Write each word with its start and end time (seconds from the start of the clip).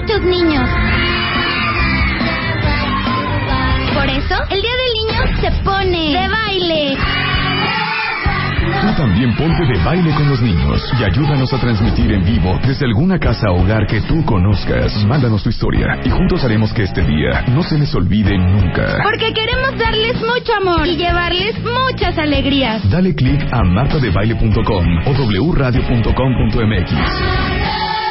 muchos 0.00 0.22
niños. 0.22 0.68
Por 3.94 4.06
eso, 4.06 4.34
el 4.50 4.62
Día 4.62 4.76
del 4.76 4.92
Niño 4.94 5.40
se 5.40 5.50
pone 5.64 6.12
de 6.12 6.28
baile. 6.28 6.96
Tú 8.80 8.94
también 8.96 9.34
ponte 9.34 9.64
de 9.66 9.84
baile 9.84 10.14
con 10.14 10.28
los 10.28 10.40
niños 10.40 10.80
y 11.00 11.04
ayúdanos 11.04 11.52
a 11.52 11.58
transmitir 11.58 12.12
en 12.12 12.24
vivo 12.24 12.58
desde 12.64 12.86
alguna 12.86 13.18
casa 13.18 13.50
o 13.50 13.60
hogar 13.62 13.86
que 13.86 14.00
tú 14.02 14.24
conozcas. 14.24 15.04
Mándanos 15.04 15.42
tu 15.42 15.50
historia 15.50 15.98
y 16.04 16.10
juntos 16.10 16.44
haremos 16.44 16.72
que 16.72 16.84
este 16.84 17.02
día 17.02 17.44
no 17.48 17.62
se 17.62 17.76
les 17.76 17.92
olvide 17.94 18.38
nunca. 18.38 18.98
Porque 19.02 19.32
queremos 19.34 19.76
darles 19.78 20.14
mucho 20.20 20.54
amor 20.54 20.86
y 20.86 20.96
llevarles 20.96 21.56
muchas 21.64 22.16
alegrías. 22.18 22.88
Dale 22.88 23.14
click 23.14 23.42
a 23.52 23.64
martadebaile.com 23.64 24.86
o 25.06 25.52
wradio.com.mx. 25.52 26.92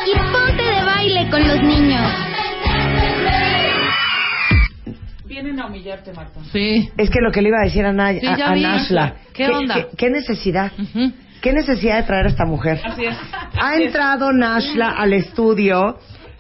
Y 0.08 0.17
ponte 0.31 0.63
de 0.63 0.77
baile 1.17 1.30
con 1.31 1.48
los 1.48 1.62
niños. 1.63 2.12
Vienen 5.26 5.59
a 5.59 5.67
humillarte, 5.67 6.13
Marta. 6.13 6.40
Sí. 6.52 6.90
Es 6.98 7.09
que 7.09 7.20
lo 7.21 7.31
que 7.31 7.41
le 7.41 7.49
iba 7.49 7.57
a 7.62 7.66
decir 7.66 7.85
a, 7.85 7.93
Nay- 7.93 8.20
Sí, 8.20 8.27
a- 8.27 8.52
a. 8.52 8.55
Nashla. 8.55 9.16
¿Qué 9.34 9.48
onda? 9.48 9.76
¿Qué, 9.76 9.88
qué 9.98 10.09
necesidad? 10.09 10.71
Ujú. 10.77 11.12
¿Qué 11.41 11.53
necesidad 11.53 11.98
de 11.98 12.03
traer 12.03 12.26
a 12.26 12.30
esta 12.30 12.45
mujer? 12.45 12.80
Así 12.84 13.05
es. 13.05 13.16
Ha 13.62 13.76
entrado 13.76 14.31
Nashla 14.34 14.90
al 14.91 15.13
estudio, 15.13 15.99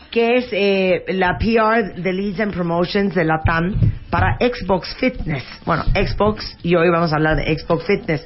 que 0.09 0.37
es 0.37 0.47
eh, 0.51 1.03
la 1.09 1.37
PR 1.37 2.01
de 2.01 2.13
Leads 2.13 2.39
and 2.39 2.53
Promotions 2.53 3.13
de 3.13 3.23
la 3.25 3.41
TAM 3.45 3.75
para 4.09 4.37
Xbox 4.39 4.95
Fitness. 4.99 5.43
Bueno, 5.65 5.83
Xbox, 5.93 6.57
y 6.63 6.75
hoy 6.75 6.89
vamos 6.89 7.11
a 7.13 7.17
hablar 7.17 7.35
de 7.35 7.55
Xbox 7.57 7.85
Fitness. 7.85 8.25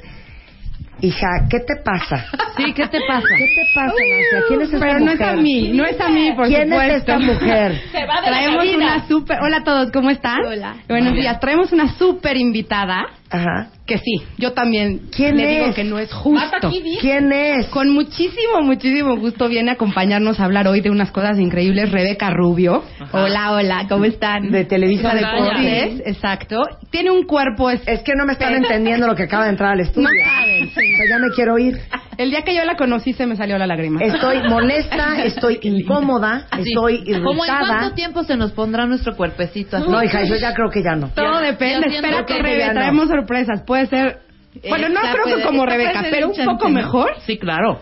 Hija, 1.02 1.26
¿qué 1.50 1.58
te 1.58 1.74
pasa? 1.84 2.26
Sí, 2.56 2.72
¿qué 2.74 2.86
te 2.86 3.00
pasa? 3.08 3.26
¿Qué 3.36 3.44
te 3.56 3.64
pasa, 3.74 3.92
Nashla? 3.92 4.46
¿Quién 4.46 4.60
es 4.62 4.72
esta 4.72 4.78
Pero 4.86 5.00
no 5.00 5.10
es 5.10 5.18
mujer? 5.18 5.28
a 5.28 5.36
mí, 5.42 5.68
no 5.72 5.84
es 5.84 6.00
a 6.00 6.08
mí, 6.08 6.32
por 6.32 6.46
¿Quién 6.46 6.62
supuesto. 6.68 6.92
es 6.92 6.98
esta 7.00 7.18
mujer? 7.18 7.82
Se 7.92 8.06
va 8.06 8.20
de 8.20 8.30
la 8.30 8.36
Traemos 8.36 8.56
cabina. 8.58 8.76
una 8.76 9.08
super... 9.08 9.38
Hola 9.42 9.56
a 9.56 9.64
todos, 9.64 9.90
¿cómo 9.90 10.10
están? 10.10 10.44
Hola. 10.46 10.76
Buenos 10.88 11.14
días. 11.14 11.40
Traemos 11.40 11.72
una 11.72 11.88
super 11.98 12.36
invitada 12.36 13.06
Ajá. 13.32 13.68
que 13.86 13.98
sí, 13.98 14.22
yo 14.38 14.52
también 14.52 15.08
¿Quién 15.14 15.36
le 15.36 15.46
digo 15.46 15.66
es? 15.66 15.74
que 15.74 15.84
no 15.84 15.98
es 15.98 16.12
justo. 16.12 16.70
¿Quién 17.00 17.32
es? 17.32 17.66
Con 17.68 17.90
muchísimo, 17.90 18.60
muchísimo 18.62 19.16
gusto 19.16 19.48
viene 19.48 19.70
a 19.70 19.74
acompañarnos 19.74 20.38
a 20.38 20.44
hablar 20.44 20.68
hoy 20.68 20.80
de 20.82 20.90
unas 20.90 21.10
cosas 21.10 21.38
increíbles. 21.38 21.90
Rebeca 21.90 22.30
Rubio. 22.30 22.82
Hola, 23.12 23.52
hola, 23.52 23.86
¿cómo 23.88 24.04
están? 24.04 24.50
De 24.50 24.64
Televisa 24.64 25.14
de 25.14 25.20
Deportes. 25.20 25.64
Deportes, 25.64 26.02
exacto. 26.06 26.56
Tiene 26.90 27.10
un 27.10 27.24
cuerpo... 27.24 27.70
es- 27.70 27.82
Es 27.86 28.00
que 28.02 28.12
no 28.14 28.24
me 28.26 28.34
están 28.34 28.54
entendiendo 28.54 29.06
lo 29.06 29.14
que 29.16 29.24
acaba 29.24 29.44
de 29.44 29.50
entrar 29.50 29.72
al 29.72 29.80
estudio. 29.80 30.08
No 30.08 30.30
saben, 30.30 30.70
sí. 30.74 30.94
O 30.94 30.96
sea, 30.96 31.06
ya 31.08 31.18
me 31.18 31.28
quiero 31.34 31.58
ir. 31.58 31.80
El 32.22 32.30
día 32.30 32.42
que 32.42 32.54
yo 32.54 32.64
la 32.64 32.76
conocí 32.76 33.12
se 33.14 33.26
me 33.26 33.34
salió 33.34 33.58
la 33.58 33.66
lágrima. 33.66 34.00
Estoy 34.00 34.42
molesta, 34.48 35.24
estoy 35.24 35.58
incómoda, 35.62 36.46
estoy 36.56 36.98
¿Cómo 37.04 37.44
en 37.44 37.50
irritada. 37.50 37.66
cuánto 37.66 37.94
tiempo 37.96 38.22
se 38.22 38.36
nos 38.36 38.52
pondrá 38.52 38.86
nuestro 38.86 39.16
cuerpecito 39.16 39.76
así? 39.76 39.90
No, 39.90 40.00
hija, 40.04 40.22
yo 40.22 40.36
ya 40.36 40.54
creo 40.54 40.70
que 40.70 40.84
ya 40.84 40.94
no. 40.94 41.08
Todo 41.08 41.40
depende. 41.40 41.88
Espérate, 41.88 42.32
que 42.32 42.40
Rebe, 42.40 42.70
traemos 42.72 43.08
sorpresas. 43.08 43.62
Puede 43.66 43.86
ser... 43.86 44.20
Bueno, 44.68 44.88
no 44.90 45.00
Esta 45.00 45.12
creo 45.14 45.36
que 45.36 45.42
como 45.42 45.66
Rebeca, 45.66 46.04
pero 46.10 46.28
un 46.28 46.44
poco 46.44 46.68
¿no? 46.68 46.74
mejor. 46.74 47.10
Sí, 47.26 47.38
claro. 47.38 47.80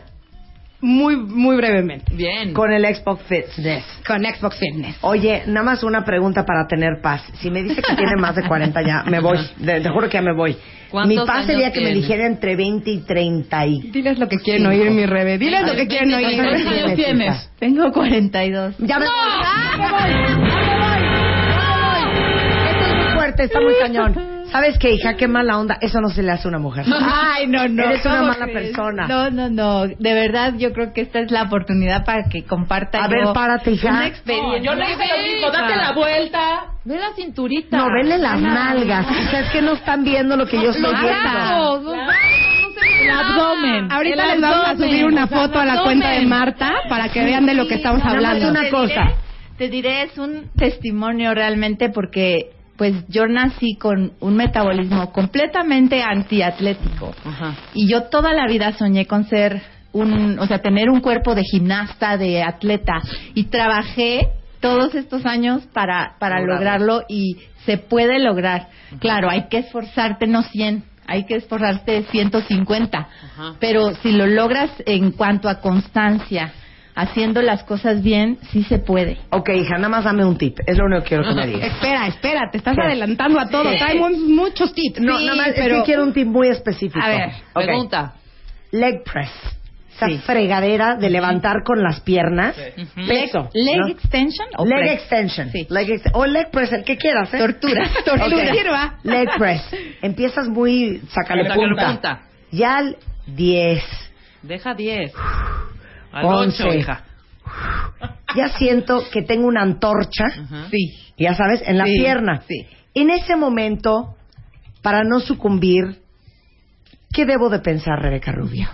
Muy, 0.82 1.16
muy 1.16 1.56
brevemente. 1.56 2.14
Bien. 2.14 2.54
Con 2.54 2.72
el 2.72 2.84
Xbox 2.94 3.22
Fitness. 3.24 3.84
Con 4.06 4.24
Xbox 4.24 4.56
Fitness. 4.56 4.96
Oye, 5.02 5.42
nada 5.46 5.62
más 5.62 5.82
una 5.82 6.04
pregunta 6.04 6.44
para 6.46 6.66
tener 6.66 7.00
paz. 7.02 7.22
Si 7.40 7.50
me 7.50 7.62
dice 7.62 7.82
que 7.82 7.94
tiene 7.94 8.16
más 8.16 8.34
de 8.34 8.42
40 8.42 8.82
ya, 8.82 9.02
me 9.04 9.20
voy. 9.20 9.38
Te 9.64 9.88
juro 9.90 10.08
que 10.08 10.14
ya 10.14 10.22
me 10.22 10.32
voy. 10.32 10.56
¿Cuántos 10.90 11.16
Mi 11.16 11.24
paz 11.24 11.46
sería 11.46 11.70
que 11.70 11.80
me 11.80 11.92
dijera 11.92 12.26
entre 12.26 12.56
20 12.56 12.90
y 12.90 12.98
30 13.02 13.66
y... 13.66 13.80
Diles 13.90 14.18
lo 14.18 14.28
que 14.28 14.38
quieren 14.38 14.66
oír, 14.66 14.90
mi 14.90 15.06
Rebe. 15.06 15.38
Diles 15.38 15.62
lo 15.66 15.74
que 15.74 15.86
quieren 15.86 16.12
oír. 16.14 16.36
¿Cuántos 16.36 16.66
años 16.66 16.94
tienes? 16.96 17.50
Tengo 17.58 17.92
42. 17.92 18.74
Ya 18.78 18.98
me 18.98 19.06
voy. 19.06 19.14
Ya 19.42 19.76
me 19.76 19.90
voy. 19.90 20.10
Ya 20.10 20.34
me 20.34 20.80
voy. 20.80 21.00
Ya 21.50 21.66
me 21.66 21.76
voy. 21.84 22.70
Esto 22.70 22.84
es 22.86 22.94
muy 22.94 23.14
fuerte, 23.14 23.42
está 23.44 23.60
muy 23.60 23.74
cañón. 23.80 24.29
¿Sabes 24.50 24.78
qué, 24.78 24.91
hija? 24.93 25.15
Qué 25.16 25.28
mala 25.28 25.59
onda. 25.59 25.78
Eso 25.81 26.00
no 26.00 26.09
se 26.09 26.22
le 26.22 26.33
hace 26.33 26.47
a 26.47 26.50
una 26.50 26.59
mujer. 26.59 26.84
Ay, 27.00 27.47
no, 27.47 27.66
no. 27.69 27.84
Eres 27.84 28.05
una 28.05 28.16
¿cómo 28.19 28.27
mala 28.33 28.47
crees? 28.47 28.69
persona. 28.69 29.06
No, 29.06 29.31
no, 29.31 29.49
no. 29.49 29.87
De 29.87 30.15
verdad, 30.15 30.55
yo 30.59 30.72
creo 30.72 30.93
que 30.93 31.03
esta 31.03 31.21
es 31.21 31.31
la 31.31 31.43
oportunidad 31.44 32.05
para 32.05 32.25
que 32.25 32.44
comparta 32.44 33.05
A 33.05 33.09
yo 33.09 33.11
ver, 33.27 33.33
párate, 33.33 33.71
hija. 33.72 33.88
una 33.91 34.00
No, 34.00 34.06
experiencia. 34.06 34.59
yo 34.62 34.75
le 34.75 34.84
hice 34.93 35.05
lo 35.16 35.22
mismo. 35.22 35.50
Date 35.50 35.77
la 35.77 35.93
vuelta. 35.93 36.61
Ve 36.84 36.99
la 36.99 37.12
cinturita. 37.15 37.77
No, 37.77 37.87
vele 37.93 38.19
las 38.19 38.41
nalgas. 38.41 39.06
O 39.06 39.31
sea, 39.31 39.41
es 39.41 39.50
que 39.50 39.62
no 39.62 39.72
están 39.72 40.03
viendo 40.05 40.37
lo 40.37 40.47
que 40.47 40.56
yo 40.56 40.71
estoy 40.71 40.94
viendo. 40.94 41.81
no 41.81 41.91
se 41.93 41.97
ve 41.97 43.05
El 43.05 43.11
abdomen. 43.11 43.93
Ahorita 43.93 44.22
El 44.25 44.31
les 44.31 44.41
vamos 44.41 44.69
a 44.69 44.77
subir 44.77 45.05
una 45.05 45.25
O 45.25 45.28
sea, 45.28 45.38
foto 45.43 45.59
a 45.61 45.65
la 45.65 45.82
cuenta 45.82 46.11
de 46.11 46.27
Marta 46.27 46.72
para 46.88 47.09
que 47.09 47.22
vean 47.25 47.47
de 47.47 47.55
lo 47.55 47.67
que 47.69 47.75
estamos 47.77 48.00
nada 48.00 48.15
más 48.17 48.25
hablando. 48.25 48.50
una 48.50 48.61
Te 48.62 48.71
cosa. 48.71 48.94
diré- 48.94 49.15
te 49.59 49.69
diré, 49.69 50.03
es 50.05 50.17
un 50.19 50.50
testimonio 50.56 51.34
realmente 51.34 51.91
porque 51.91 52.50
pues 52.80 52.94
yo 53.08 53.26
nací 53.26 53.74
con 53.74 54.12
un 54.20 54.36
metabolismo 54.36 55.12
completamente 55.12 56.02
antiatlético. 56.02 57.14
Ajá. 57.26 57.54
Y 57.74 57.86
yo 57.86 58.04
toda 58.04 58.32
la 58.32 58.46
vida 58.46 58.72
soñé 58.72 59.04
con 59.04 59.24
ser 59.24 59.60
un, 59.92 60.38
o 60.38 60.46
sea, 60.46 60.60
tener 60.60 60.88
un 60.88 61.02
cuerpo 61.02 61.34
de 61.34 61.42
gimnasta, 61.42 62.16
de 62.16 62.42
atleta. 62.42 63.02
Y 63.34 63.44
trabajé 63.44 64.30
todos 64.60 64.94
estos 64.94 65.26
años 65.26 65.66
para, 65.74 66.16
para 66.19 66.40
lograrlo 66.40 67.02
y 67.06 67.36
se 67.66 67.76
puede 67.76 68.19
lograr. 68.19 68.69
Claro, 68.98 69.28
hay 69.28 69.48
que 69.48 69.58
esforzarte, 69.58 70.26
no 70.26 70.42
100, 70.42 70.82
hay 71.06 71.26
que 71.26 71.36
esforzarte 71.36 72.04
150. 72.04 72.98
Ajá. 72.98 73.56
Pero 73.60 73.94
si 73.96 74.12
lo 74.12 74.26
logras 74.26 74.70
en 74.86 75.12
cuanto 75.12 75.50
a 75.50 75.60
constancia, 75.60 76.54
haciendo 77.00 77.43
las 77.43 77.62
cosas 77.65 78.03
bien, 78.03 78.38
sí 78.53 78.62
se 78.65 78.78
puede. 78.78 79.19
Ok, 79.31 79.49
hija, 79.50 79.77
nada 79.77 79.88
más 79.88 80.05
dame 80.05 80.25
un 80.25 80.37
tip. 80.38 80.59
Es 80.66 80.77
lo 80.78 80.84
único 80.87 81.03
que 81.03 81.09
quiero 81.09 81.25
que 81.25 81.34
me 81.34 81.47
digas. 81.47 81.72
Espera, 81.75 82.06
espera, 82.06 82.50
te 82.50 82.59
estás 82.59 82.75
¿Qué? 82.77 82.83
adelantando 82.83 83.38
a 83.41 83.49
todo. 83.49 83.71
Sí. 83.71 83.78
Traemos 83.78 84.12
muchos 84.19 84.72
tips. 84.75 85.00
No, 85.00 85.19
Sí, 85.19 85.25
nada 85.25 85.37
más 85.37 85.49
es 85.49 85.55
pero 85.56 85.77
que 85.78 85.83
quiero 85.84 86.03
un 86.05 86.12
tip 86.12 86.27
muy 86.27 86.49
específico. 86.49 87.00
A 87.05 87.09
ver. 87.09 87.31
Pregunta. 87.55 88.15
Leg 88.72 89.03
press. 89.05 89.31
Esa 89.97 90.06
Sí. 90.06 90.19
fregadera 90.25 90.97
de 90.97 91.11
levantar 91.11 91.56
con 91.62 91.83
las 91.83 92.00
piernas. 92.00 92.56
Peso. 93.06 93.50
leg 93.53 93.77
¿no? 93.81 93.88
extension 93.88 94.49
o 94.56 94.65
Leg 94.65 94.78
press? 94.78 94.93
extension. 94.93 95.50
Sí. 95.50 95.67
Leg 95.69 95.91
ex- 95.91 96.11
o 96.15 96.25
leg 96.25 96.50
press, 96.50 96.72
el 96.72 96.84
que 96.84 96.97
quieras, 96.97 97.34
¿eh? 97.34 97.38
Tortura, 97.38 97.82
tortura. 98.06 98.27
Ok. 98.50 98.55
Sirva. 98.56 98.94
Leg 99.03 99.28
press. 99.37 99.62
Empiezas 100.00 100.49
muy 100.49 101.03
sacale 101.11 101.43
Sácale 101.43 101.67
punta. 101.67 101.87
punta. 101.88 102.21
Ya 102.50 102.77
al 102.78 102.97
10, 103.27 103.82
Deja 104.43 104.72
10. 104.75 105.12
Al 106.12 106.25
11. 106.26 106.62
8, 106.65 106.75
hija. 106.78 107.04
Ya 108.37 108.48
siento 108.59 109.03
que 109.12 109.22
tengo 109.22 109.48
una 109.48 109.62
antorcha. 109.62 110.25
Sí. 110.71 110.94
ya 111.19 111.34
sabes, 111.34 111.62
en 111.66 111.78
la 111.78 111.84
Sí, 111.84 111.97
pierna. 111.98 112.43
sí. 112.47 112.65
En 112.94 113.10
ese 113.10 113.34
momento, 113.34 114.15
para 114.82 115.03
no 115.03 115.19
sucumbir, 115.19 116.00
¿qué 117.12 117.26
debo 117.26 117.49
de 117.50 117.59
pensar, 117.59 118.00
Rebeca 118.00 118.31
Rubio? 118.31 118.69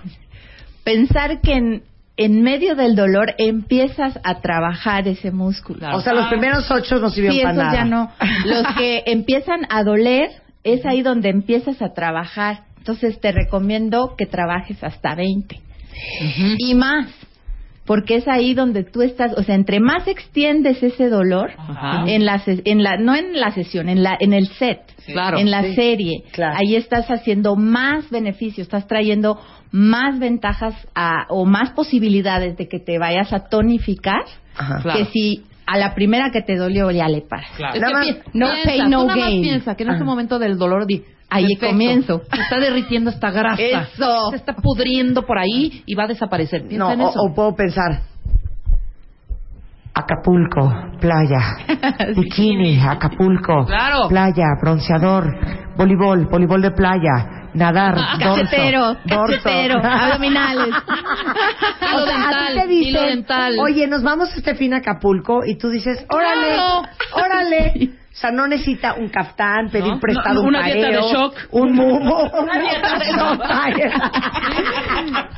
Pensar 0.85 1.41
que 1.41 1.55
en, 1.55 1.83
en 2.19 2.43
medio 2.43 2.75
del 2.77 2.95
dolor 2.97 3.35
empiezas 3.39 4.19
a 4.25 4.41
trabajar 4.43 5.09
ese 5.09 5.31
músculo. 5.31 5.79
Claro. 5.79 5.97
O 5.97 6.01
sea, 6.03 6.13
los 6.13 6.27
primeros 6.29 6.71
ocho 6.71 6.97
no 6.99 7.09
sirvieron 7.09 7.37
Sí, 7.39 7.43
para 7.43 7.53
esos 7.55 7.65
nada. 7.65 7.77
ya 7.79 7.85
no. 7.87 8.13
Los 8.45 8.75
que 8.77 9.05
empiezan 9.07 9.67
a 9.71 9.83
doler, 9.85 10.29
es 10.65 10.85
ahí 10.85 11.01
donde 11.01 11.31
empiezas 11.31 11.81
a 11.81 11.95
trabajar. 11.95 12.65
Entonces 12.77 13.19
te 13.21 13.33
recomiendo 13.33 14.15
que 14.19 14.27
trabajes 14.27 14.85
hasta 14.85 15.15
20. 15.15 15.61
Y 16.59 16.75
más. 16.75 17.09
Porque 17.85 18.17
es 18.17 18.27
ahí 18.27 18.53
donde 18.53 18.83
tú 18.83 19.03
estás, 19.03 19.33
o 19.39 19.45
sea, 19.45 19.55
entre 19.55 19.79
más 19.79 20.09
extiendes 20.09 20.83
ese 20.83 21.09
dolor, 21.09 21.53
Ajá. 21.57 22.05
en 22.09 22.25
la, 22.25 22.41
se- 22.41 22.63
en 22.65 22.83
la, 22.83 22.97
no 22.97 23.15
en 23.15 23.39
la 23.39 23.53
sesión, 23.53 23.89
en 23.89 24.03
la, 24.03 24.17
en 24.19 24.33
el 24.33 24.49
set, 24.49 24.81
Claro. 25.07 25.39
en 25.39 25.53
la 25.53 25.63
Sí, 25.63 25.75
serie, 25.77 26.25
claro. 26.33 26.57
ahí 26.59 26.75
estás 26.75 27.07
haciendo 27.13 27.55
más 27.55 28.11
beneficios, 28.11 28.67
estás 28.67 28.89
trayendo 28.89 29.41
más 29.71 30.19
ventajas 30.19 30.75
a- 30.97 31.27
o 31.28 31.45
más 31.45 31.71
posibilidades 31.71 32.57
de 32.57 32.66
que 32.66 32.81
te 32.81 32.99
vayas 32.99 33.33
a 33.33 33.49
tonificar, 33.49 34.25
Ajá. 34.57 34.81
Claro. 34.83 34.99
que 34.99 35.05
si 35.13 35.45
a 35.66 35.77
la 35.78 35.95
primera 35.95 36.30
que 36.30 36.42
te 36.42 36.57
dolió 36.57 36.91
ya 36.91 37.09
le 37.09 37.22
paras. 37.22 37.51
Claro. 37.57 37.80
Nada 37.80 37.92
más- 37.92 38.07
no 38.33 38.47
piensa, 38.53 38.65
pain, 38.71 38.91
no 38.91 39.01
tú 39.03 39.07
nada 39.09 39.18
más 39.21 39.28
gain. 39.30 39.42
piensa 39.42 39.74
que 39.74 39.83
en 39.83 39.89
ese 39.91 39.97
Ajá. 39.97 40.04
momento 40.04 40.39
del 40.39 40.57
dolor 40.59 40.86
di, 40.86 41.03
Ahí 41.28 41.42
perfecto, 41.47 41.66
comienzo. 41.66 42.22
Se 42.33 42.41
está 42.41 42.60
derritiendo 42.60 43.10
esta 43.10 43.33
grasa. 43.33 43.60
Eso. 43.60 44.30
Se 44.30 44.36
está 44.36 44.54
pudriendo 44.54 45.27
por 45.27 45.39
ahí 45.39 45.83
y 45.84 45.95
va 45.97 46.04
a 46.04 46.07
desaparecer. 46.07 46.68
Piensa 46.68 46.84
No, 46.86 46.92
en 46.92 47.01
o, 47.01 47.10
eso. 47.10 47.18
o 47.21 47.34
puedo 47.34 47.54
pensar. 47.57 48.03
Acapulco, 49.95 50.71
playa, 51.01 51.57
bikini, 52.16 52.78
Acapulco, 52.78 53.65
Claro. 53.65 54.09
playa, 54.09 54.45
bronceador, 54.60 55.24
voleibol, 55.77 56.27
voleibol 56.27 56.60
de 56.60 56.71
playa, 56.72 57.46
nadar, 57.57 57.95
dorso, 58.19 58.43
Cachetero, 58.45 58.97
dorso. 59.05 59.43
cachetero, 59.43 59.81
abdominales. 59.85 60.75
O 61.95 62.05
sea, 62.05 62.29
a 62.29 62.31
dental, 62.31 62.49
ti 62.49 62.61
te 62.61 62.67
dicen, 62.67 63.27
oye, 63.61 63.87
nos 63.87 64.03
vamos 64.03 64.35
este 64.37 64.55
fin 64.55 64.75
a 64.75 64.79
Acapulco 64.79 65.45
y 65.45 65.57
tú 65.57 65.71
dices, 65.71 66.05
órale, 66.11 66.57
órale. 67.13 67.91
O 68.16 68.18
sea, 68.18 68.30
no 68.30 68.47
necesita 68.48 68.95
un 68.95 69.10
caftán, 69.10 69.68
pedir 69.71 69.92
No, 69.92 70.01
prestado 70.01 70.36
no, 70.36 70.41
un 70.41 70.47
una 70.48 70.63
dieta 70.63 70.86
de 70.89 71.01
shock. 71.13 71.34
un 71.51 71.72
mumo, 71.74 72.30
Una 72.41 72.59
dieta 72.60 72.98
de 72.98 73.04
shock. 73.13 73.42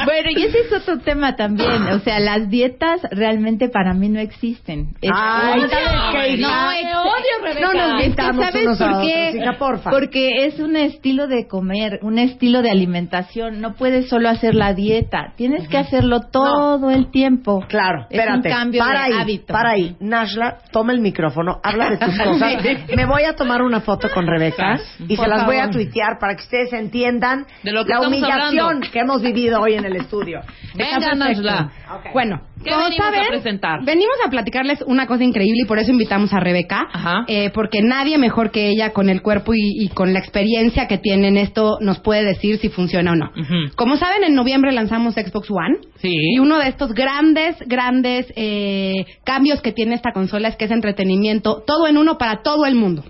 Bueno, 0.04 0.30
y 0.30 0.42
ese 0.44 0.60
es 0.60 0.72
otro 0.72 0.98
tema 1.00 1.34
también. 1.34 1.82
O 1.88 1.98
sea, 2.00 2.20
las 2.20 2.48
dietas 2.48 3.00
realmente 3.10 3.69
para 3.69 3.94
mí 3.94 4.08
no 4.08 4.20
existen. 4.20 4.90
Es- 5.02 5.10
Ay, 5.12 5.60
Odio. 5.60 5.69
¿sabes 5.69 5.88
qué? 6.12 6.36
No, 6.38 6.70
ex- 6.72 6.94
odio, 6.94 7.42
Rebeca. 7.42 7.66
No 7.66 7.72
nos 7.72 8.02
Es 8.04 8.14
que 8.14 8.22
¿sabes 8.22 8.38
por 8.78 8.78
qué? 9.02 9.26
otros, 9.28 9.34
hija, 9.34 9.58
porfa. 9.58 9.90
Porque 9.90 10.46
es 10.46 10.60
un 10.60 10.76
estilo 10.76 11.26
de 11.26 11.48
comer, 11.48 11.98
un 12.02 12.19
estilo 12.19 12.62
de 12.62 12.70
alimentación. 12.70 13.60
No 13.60 13.74
puedes 13.74 14.08
solo 14.08 14.28
hacer 14.28 14.54
la 14.54 14.72
dieta. 14.72 15.32
Tienes 15.36 15.66
que 15.69 15.78
hacerlo 15.78 16.20
todo 16.31 16.90
el 16.90 17.10
tiempo. 17.10 17.64
Claro, 17.69 18.02
Es 18.08 18.19
espérate. 18.19 18.48
un 18.48 18.54
cambio 18.54 18.84
para 18.84 19.00
de 19.00 19.14
ahí, 19.14 19.20
hábito. 19.20 19.52
para 19.52 19.70
ahí. 19.70 19.96
Nashla, 19.98 20.58
toma 20.70 20.92
el 20.92 21.00
micrófono, 21.00 21.60
habla 21.62 21.90
de 21.90 21.96
tus 21.98 22.16
cosas. 22.22 22.68
Me 22.97 23.06
voy 23.06 23.25
a 23.25 23.35
tomar 23.35 23.62
una 23.62 23.81
foto 23.81 24.09
con 24.12 24.26
Rebeca 24.26 24.79
y 25.09 25.17
Por 25.17 25.25
se 25.26 25.31
las 25.31 25.47
voy 25.47 25.56
a 25.56 25.61
favor. 25.61 25.75
tuitear 25.75 26.19
para 26.20 26.35
que 26.37 26.43
ustedes 26.43 26.73
entiendan 26.73 27.47
De 27.62 27.73
lo 27.73 27.85
que 27.85 27.93
la 27.93 28.00
humillación 28.03 28.59
hablando. 28.61 28.87
que 28.93 28.99
hemos 28.99 29.23
vivido 29.23 29.61
hoy 29.61 29.75
en 29.75 29.85
el 29.85 29.97
estudio. 29.97 30.41
Venga, 30.75 30.99
Está 30.99 31.11
perfecto. 31.11 31.43
Nashla. 31.43 31.73
Ok. 31.97 32.12
Bueno, 32.12 32.43
¿Qué 32.62 32.70
como 32.70 32.85
venimos 32.85 33.06
a 33.06 33.11
saben, 33.12 33.29
presentar? 33.29 33.85
venimos 33.85 34.17
a 34.26 34.31
platicarles 34.31 34.82
una 34.87 35.06
cosa 35.06 35.25
increíble 35.25 35.62
y 35.62 35.67
por 35.67 35.79
eso 35.79 35.91
invitamos 35.93 36.32
a 36.32 36.41
Rebeca, 36.41 36.87
Ajá. 36.93 37.25
eh, 37.29 37.50
porque 37.55 37.82
nadie 37.82 38.19
mejor 38.19 38.50
que 38.50 38.69
ella 38.69 38.93
con 38.93 39.09
el 39.09 39.23
cuerpo 39.23 39.55
y, 39.55 39.61
y 39.85 39.88
con 39.91 40.12
la 40.12 40.19
experiencia 40.19 40.87
que 40.88 40.99
tiene 40.99 41.29
en 41.29 41.37
esto 41.37 41.79
nos 41.81 42.00
puede 42.00 42.25
decir 42.25 42.59
si 42.59 42.69
funciona 42.69 43.12
o 43.12 43.15
no. 43.17 43.26
Ujú. 43.31 43.75
Como 43.76 43.97
saben, 43.97 44.25
en 44.25 44.35
noviembre 44.35 44.73
lanzamos 44.73 45.15
Xbox 45.15 45.50
One 45.50 45.79
Sí. 46.00 46.11
y 46.12 46.38
uno 46.38 46.59
de 46.59 46.69
estos 46.69 46.93
grandes, 46.94 47.56
grandes 47.67 48.32
eh, 48.37 49.05
cambios 49.25 49.61
que 49.61 49.73
tiene 49.73 49.94
esta 49.97 50.12
consola 50.12 50.49
es 50.49 50.56
que 50.56 50.67
es 50.67 50.70
entretenimiento, 50.70 51.62
todo 51.67 51.87
en 51.88 51.97
uno 51.99 52.19
para 52.19 52.43
todo 52.43 52.57
el 52.66 52.75
mundo. 52.75 53.05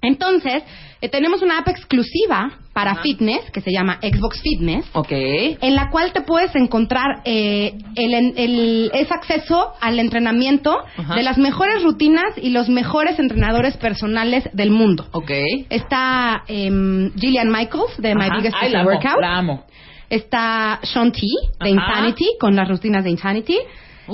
Entonces, 0.00 0.62
eh, 1.00 1.08
tenemos 1.08 1.42
una 1.42 1.58
app 1.58 1.68
exclusiva 1.68 2.52
para 2.72 3.02
fitness 3.02 3.50
que 3.50 3.60
se 3.60 3.72
llama 3.72 3.98
Xbox 4.00 4.40
Fitness 4.40 4.86
Ok. 4.92 5.08
en 5.10 5.74
la 5.74 5.90
cual 5.90 6.12
te 6.12 6.20
puedes 6.20 6.54
encontrar 6.54 7.22
eh, 7.24 7.74
el, 7.96 8.14
el- 8.14 8.90
es 8.94 9.10
acceso 9.10 9.72
al 9.80 9.98
entrenamiento 9.98 10.76
de 11.16 11.22
las 11.24 11.36
mejores 11.38 11.82
rutinas 11.82 12.34
y 12.40 12.50
los 12.50 12.68
mejores 12.68 13.18
entrenadores 13.18 13.76
personales 13.76 14.48
del 14.52 14.70
mundo. 14.70 15.08
Ok. 15.12 15.32
Está 15.68 16.44
em, 16.46 17.12
Gillian 17.14 17.48
Michaels 17.50 17.96
de 17.98 18.14
My. 18.14 18.30
Biggest 18.36 18.56
Ay, 18.60 18.70
la 18.70 18.80
amo, 18.82 18.90
Workout. 18.90 19.20
la 19.20 19.36
amo. 19.38 19.64
Está 20.10 20.78
Sean 20.84 21.10
T 21.12 21.20
de. 21.60 21.70
Insanity 21.70 22.26
con 22.38 22.54
las 22.54 22.68
rutinas 22.68 23.02
de 23.02 23.10
Insanity. 23.10 23.58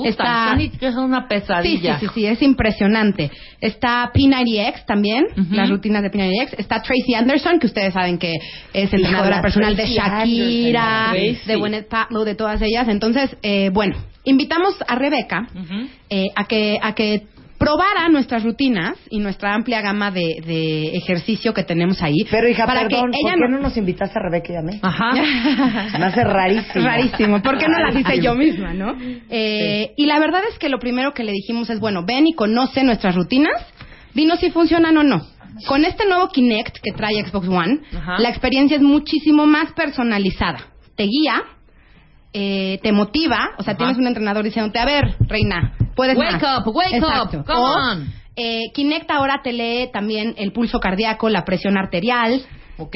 Está 0.03 0.49
Sonic, 0.49 0.81
es 0.81 0.95
una 0.95 1.19
Sí, 1.19 1.23
sí, 1.23 1.29
pesadilla. 1.29 1.99
sí, 1.99 2.07
sí, 2.13 2.25
es 2.25 2.41
impresionante. 2.41 3.31
Está 3.61 4.11
P90X 4.13 4.85
también, 4.85 5.25
Ujú. 5.37 5.53
las 5.55 5.69
rutinas 5.69 6.01
de 6.03 6.11
P90X. 6.11 6.55
Está 6.57 6.81
Tracy 6.81 7.13
Anderson, 7.15 7.59
que 7.59 7.67
ustedes 7.67 7.93
saben 7.93 8.17
que 8.17 8.33
es 8.73 8.93
entrenadora 8.93 9.41
personal 9.41 9.75
de 9.75 9.85
Shakira, 9.85 11.11
Anderson. 11.11 11.47
de 11.47 11.55
Gwyneth 11.55 11.87
Paltrow, 11.87 12.23
de 12.23 12.35
todas 12.35 12.61
ellas. 12.61 12.87
Entonces, 12.87 13.35
eh, 13.43 13.69
bueno, 13.73 13.95
invitamos 14.23 14.75
a 14.87 14.95
Rebeca 14.95 15.47
eh, 16.09 16.27
a 16.35 16.45
que 16.45 16.77
a 16.81 16.93
que 16.93 17.23
probara 17.57 18.09
nuestras 18.09 18.43
rutinas 18.43 18.97
y 19.09 19.19
nuestra 19.19 19.53
amplia 19.53 19.81
gama 19.81 20.11
de, 20.11 20.41
de 20.45 20.95
ejercicio 20.97 21.53
que 21.53 21.63
tenemos 21.63 22.01
ahí. 22.01 22.25
Pero 22.29 22.49
hija, 22.49 22.65
para 22.65 22.81
perdón, 22.81 23.11
que 23.11 23.17
¿por 23.21 23.31
ella 23.31 23.35
qué 23.47 23.51
no 23.51 23.59
nos 23.61 23.77
invitaste 23.77 24.19
a 24.19 24.21
Rebeca 24.23 24.53
y 24.53 24.55
a 24.57 24.61
mí? 24.61 24.79
Ajá. 24.81 25.11
Se 25.91 25.97
me 25.97 26.05
hace 26.05 26.23
rarísimo. 26.23 26.85
Rarísimo. 26.85 27.41
¿Por 27.41 27.57
qué 27.57 27.67
no 27.67 27.79
las 27.79 27.95
hice 27.95 28.21
yo 28.21 28.35
misma, 28.35 28.73
no? 28.73 28.95
Eh, 29.29 29.93
Y 29.95 30.05
la 30.05 30.19
verdad 30.19 30.41
es 30.51 30.59
que 30.59 30.69
lo 30.69 30.79
primero 30.79 31.13
que 31.13 31.23
le 31.23 31.31
dijimos 31.31 31.69
es, 31.69 31.79
bueno, 31.79 32.03
ven 32.05 32.27
y 32.27 32.33
conoce 32.33 32.83
nuestras 32.83 33.15
rutinas, 33.15 33.53
dinos 34.13 34.39
si 34.39 34.51
funcionan 34.51 34.97
o 34.97 35.03
no. 35.03 35.21
Con 35.67 35.85
este 35.85 36.05
nuevo 36.05 36.27
Kinect 36.29 36.79
que 36.83 36.91
trae 36.91 37.23
Xbox 37.25 37.47
One, 37.47 37.79
Ajá. 37.97 38.17
la 38.19 38.27
experiencia 38.29 38.75
es 38.75 38.83
muchísimo 38.83 39.45
más 39.45 39.71
personalizada. 39.71 40.59
Te 40.97 41.03
guía, 41.03 41.41
eh, 42.33 42.79
te 42.83 42.91
motiva, 42.91 43.51
o 43.57 43.63
sea, 43.63 43.71
Ajá. 43.71 43.77
tienes 43.77 43.97
un 43.97 44.07
entrenador 44.07 44.43
diciéndote, 44.43 44.79
a 44.79 44.85
ver, 44.85 45.15
reina, 45.27 45.73
puedes 45.95 46.17
Wake 46.17 46.31
más. 46.41 46.59
up, 46.67 46.75
wake 46.75 46.95
Exacto. 46.97 47.39
up, 47.39 47.45
come 47.45 47.59
O, 47.59 47.63
on. 47.63 48.13
eh, 48.35 48.63
Kinect 48.73 49.09
ahora 49.11 49.41
te 49.43 49.53
lee 49.53 49.89
también 49.91 50.35
el 50.37 50.51
pulso 50.51 50.79
cardíaco, 50.79 51.29
la 51.29 51.45
presión 51.45 51.77
arterial, 51.77 52.41
Ok. 52.77 52.95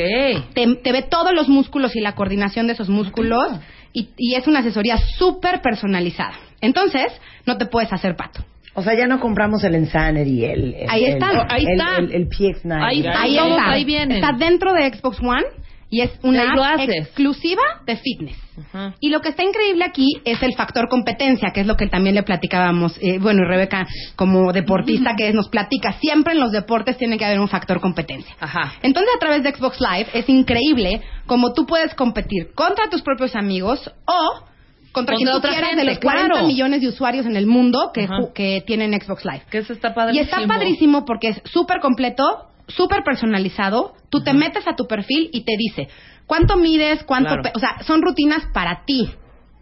te, 0.54 0.76
te 0.84 0.92
ve 0.92 1.04
todos 1.04 1.34
los 1.34 1.48
músculos 1.48 1.96
y 1.96 2.02
la 2.02 2.14
coordinación 2.16 2.68
de 2.68 2.74
esos 2.74 2.90
músculos 2.90 3.46
y, 3.94 4.10
y 4.18 4.36
es 4.36 4.46
una 4.48 4.60
asesoría 4.60 4.98
súper 5.18 5.62
personalizada. 5.62 6.34
Entonces, 6.62 7.12
no 7.46 7.58
te 7.58 7.66
puedes 7.66 7.92
hacer 7.94 8.16
pato. 8.16 8.44
O 8.76 8.84
sea, 8.84 8.94
ya 8.96 9.08
no 9.08 9.20
compramos 9.20 9.64
el 9.64 9.76
Insanity, 9.76 10.46
el... 10.46 10.74
el- 10.74 10.90
Ahí 10.90 11.06
el- 11.06 11.14
está. 11.14 11.48
Ahí 11.50 11.64
el- 11.66 11.72
está. 11.72 11.96
El, 11.98 12.14
el 12.14 12.30
PX9. 12.30 12.84
Ahí 12.86 13.00
está. 13.00 13.22
Ahí 13.22 13.38
está. 13.38 13.70
ahí 13.72 13.86
vienen. 13.86 14.18
Está 14.24 14.34
dentro 14.38 14.74
de 14.74 14.94
Xbox 14.94 15.20
One 15.22 15.46
y 15.90 16.02
es 16.02 16.12
una 16.22 16.44
Y 16.44 16.56
lo 16.56 16.64
app 16.64 16.80
exclusiva 16.82 17.62
de 17.86 17.98
fitness. 17.98 18.38
Ajá. 18.58 18.94
Y 19.00 19.10
lo 19.10 19.22
que 19.22 19.30
está 19.30 19.44
increíble 19.44 19.86
aquí 19.86 20.08
es 20.24 20.42
el 20.44 20.54
factor 20.54 20.88
competencia, 20.90 21.52
que 21.54 21.62
es 21.62 21.68
lo 21.68 21.76
que 21.76 21.88
también 21.88 22.16
le 22.16 22.24
platicábamos, 22.24 22.98
eh, 23.02 23.18
bueno, 23.20 23.42
y 23.44 23.46
Rebeca 23.46 23.88
como 24.16 24.52
deportista 24.52 25.16
que 25.16 25.34
nos 25.34 25.50
platica, 25.50 25.94
siempre 25.94 26.34
en 26.34 26.40
los 26.40 26.52
deportes 26.52 26.98
tiene 26.98 27.18
que 27.18 27.26
haber 27.26 27.40
un 27.40 27.48
factor 27.48 27.80
competencia. 27.80 28.36
Ajá. 28.40 28.74
Entonces, 28.82 29.12
a 29.16 29.20
través 29.20 29.44
de 29.44 29.54
Xbox 29.54 29.80
Live 29.80 30.10
es 30.14 30.30
increíble 30.30 31.02
como 31.26 31.54
tú 31.54 31.66
puedes 31.66 31.96
competir 31.96 32.52
contra 32.54 32.90
tus 32.90 33.02
propios 33.02 33.36
amigos 33.36 33.92
o 34.06 34.50
contra, 34.92 35.16
quien 35.16 35.30
tú 35.32 35.42
quieras 35.42 35.70
gente, 35.70 35.86
de 35.86 35.92
los 35.92 36.00
40 36.00 36.28
claro. 36.28 36.48
millones 36.48 36.82
de 36.82 36.88
usuarios 36.88 37.26
en 37.26 37.36
el 37.36 37.46
mundo 37.46 37.92
que, 37.94 38.64
tienen 38.66 39.00
Xbox 39.00 39.24
Live. 39.26 39.44
Que 39.50 39.60
eso 39.60 39.74
está 39.74 39.90
Y 39.90 39.94
padrísimo. 39.94 40.24
está 40.24 40.48
padrísimo 40.48 41.06
porque 41.06 41.30
es 41.30 41.42
súper 41.46 41.80
completo, 41.80 42.49
súper 42.70 43.04
personalizado. 43.04 43.94
Tú 44.10 44.22
te 44.24 44.34
metes 44.34 44.68
a 44.68 44.76
tu 44.76 44.88
perfil 44.88 45.30
y 45.34 45.42
te 45.42 45.54
dice 45.58 45.88
cuánto 46.26 46.56
mides, 46.56 47.04
cuánto... 47.04 47.30
Claro. 47.36 47.52
O 47.56 47.60
sea, 47.60 47.78
son 47.86 48.02
rutinas 48.02 48.46
para 48.54 48.86
ti. 48.86 49.10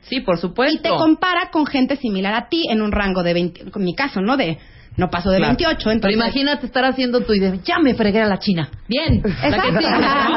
Sí, 0.01 0.21
por 0.21 0.37
Y 0.37 0.41
supuesto. 0.41 0.81
te 0.83 0.89
compara 0.89 1.49
con 1.51 1.65
gente 1.65 1.97
similar 1.97 2.33
a 2.33 2.47
ti 2.49 2.63
en 2.69 2.81
un 2.81 2.91
rango 2.91 3.23
de 3.23 3.33
20... 3.33 3.61
En 3.75 3.83
mi 3.83 3.95
caso, 3.95 4.21
¿no? 4.21 4.37
De... 4.37 4.57
No 4.95 5.09
paso 5.11 5.29
de 5.29 5.37
Claro. 5.37 5.51
28, 5.57 5.77
Pero 5.79 5.91
entonces... 5.91 6.15
imagínate 6.17 6.65
estar 6.65 6.83
haciendo 6.83 7.21
tu 7.21 7.31
idea. 7.33 7.53
Ya 7.63 7.77
me 7.77 7.93
fregué 7.93 8.19
a 8.21 8.25
la 8.25 8.39
China. 8.39 8.69
Bien. 8.87 9.17
Exacto, 9.23 9.77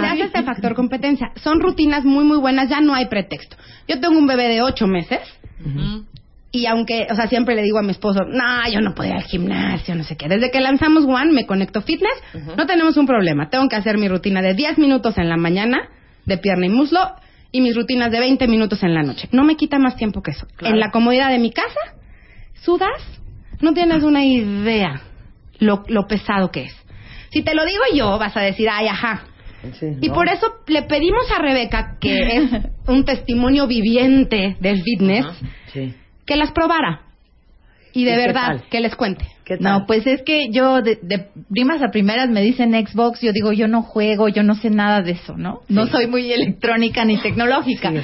hace 0.04 0.22
este 0.24 0.42
factor 0.42 0.74
competencia. 0.74 1.32
Son 1.42 1.60
rutinas 1.60 2.04
muy, 2.04 2.24
muy 2.24 2.36
buenas, 2.38 2.68
ya 2.68 2.80
no 2.82 2.94
hay 2.94 3.06
pretexto. 3.06 3.56
Yo 3.88 3.98
tengo 4.00 4.18
un 4.18 4.26
bebé 4.26 4.48
de 4.48 4.60
ocho 4.60 4.86
meses 4.86 5.20
Ujú. 5.64 6.04
Y 6.52 6.66
aunque, 6.66 7.06
o 7.10 7.14
sea, 7.14 7.28
siempre 7.28 7.54
le 7.54 7.62
digo 7.62 7.78
a 7.78 7.82
mi 7.82 7.92
esposo, 7.92 8.20
no, 8.26 8.68
yo 8.72 8.80
no 8.80 8.94
puedo 8.94 9.10
ir 9.10 9.16
al 9.16 9.22
gimnasio, 9.22 9.94
no 9.94 10.02
sé 10.02 10.16
qué. 10.16 10.28
Desde 10.28 10.50
que 10.50 10.60
lanzamos 10.60 11.04
One, 11.04 11.32
me 11.32 11.46
conecto 11.46 11.80
fitness, 11.82 12.12
no 12.56 12.66
tenemos 12.66 12.96
un 12.96 13.06
problema. 13.06 13.48
Tengo 13.50 13.68
que 13.68 13.76
hacer 13.76 13.98
mi 13.98 14.08
rutina 14.08 14.42
de 14.42 14.54
10 14.54 14.78
minutos 14.78 15.16
en 15.18 15.28
la 15.28 15.36
mañana, 15.36 15.88
de 16.26 16.38
pierna 16.38 16.66
y 16.66 16.70
muslo, 16.70 17.00
y 17.52 17.60
mis 17.60 17.76
rutinas 17.76 18.10
de 18.10 18.18
20 18.18 18.48
minutos 18.48 18.82
en 18.82 18.94
la 18.94 19.02
noche. 19.02 19.28
No 19.32 19.44
me 19.44 19.56
quita 19.56 19.78
más 19.78 19.96
tiempo 19.96 20.22
que 20.22 20.32
eso. 20.32 20.46
Claro. 20.56 20.74
En 20.74 20.80
la 20.80 20.90
comodidad 20.90 21.30
de 21.30 21.38
mi 21.38 21.52
casa, 21.52 21.80
sudas, 22.62 23.00
no 23.60 23.72
tienes 23.72 24.02
una 24.02 24.24
idea 24.24 25.02
lo, 25.60 25.84
lo 25.86 26.06
pesado 26.08 26.50
que 26.50 26.64
es. 26.64 26.76
Si 27.30 27.42
te 27.42 27.54
lo 27.54 27.64
digo 27.64 27.82
yo, 27.94 28.18
vas 28.18 28.36
a 28.36 28.40
decir, 28.40 28.68
ay, 28.70 28.88
ajá, 28.88 29.24
Sí, 29.78 29.86
y 30.00 30.08
¿no? 30.08 30.14
por 30.14 30.28
eso 30.28 30.46
le 30.68 30.82
pedimos 30.82 31.30
a 31.36 31.42
Rebeca, 31.42 31.98
que 32.00 32.36
es 32.36 32.50
un 32.86 33.04
testimonio 33.04 33.66
viviente 33.66 34.56
del 34.58 34.82
fitness. 34.82 35.26
Sí. 35.72 35.94
Que 36.30 36.36
las 36.36 36.52
probara. 36.52 37.00
Y 37.92 38.04
de 38.04 38.12
¿Y 38.12 38.14
qué 38.14 38.20
verdad, 38.20 38.62
que 38.70 38.80
les 38.80 38.94
cuente. 38.94 39.26
¿Qué 39.44 39.56
tal? 39.56 39.80
No, 39.80 39.86
pues 39.88 40.06
es 40.06 40.22
que 40.22 40.48
yo 40.52 40.80
de, 40.80 40.96
de 41.02 41.26
primas 41.50 41.82
a 41.82 41.90
primeras 41.90 42.30
me 42.30 42.40
dicen 42.40 42.70
Xbox, 42.72 43.20
yo 43.20 43.32
digo 43.32 43.50
yo 43.50 43.66
no 43.66 43.82
juego, 43.82 44.28
yo 44.28 44.44
no 44.44 44.54
sé 44.54 44.70
nada 44.70 45.02
de 45.02 45.10
eso, 45.10 45.36
¿no? 45.36 45.62
No 45.68 45.88
soy 45.88 46.06
muy 46.06 46.30
electrónica 46.30 47.04
ni 47.04 47.16
tecnológica. 47.22 47.90
Sí. 47.90 47.98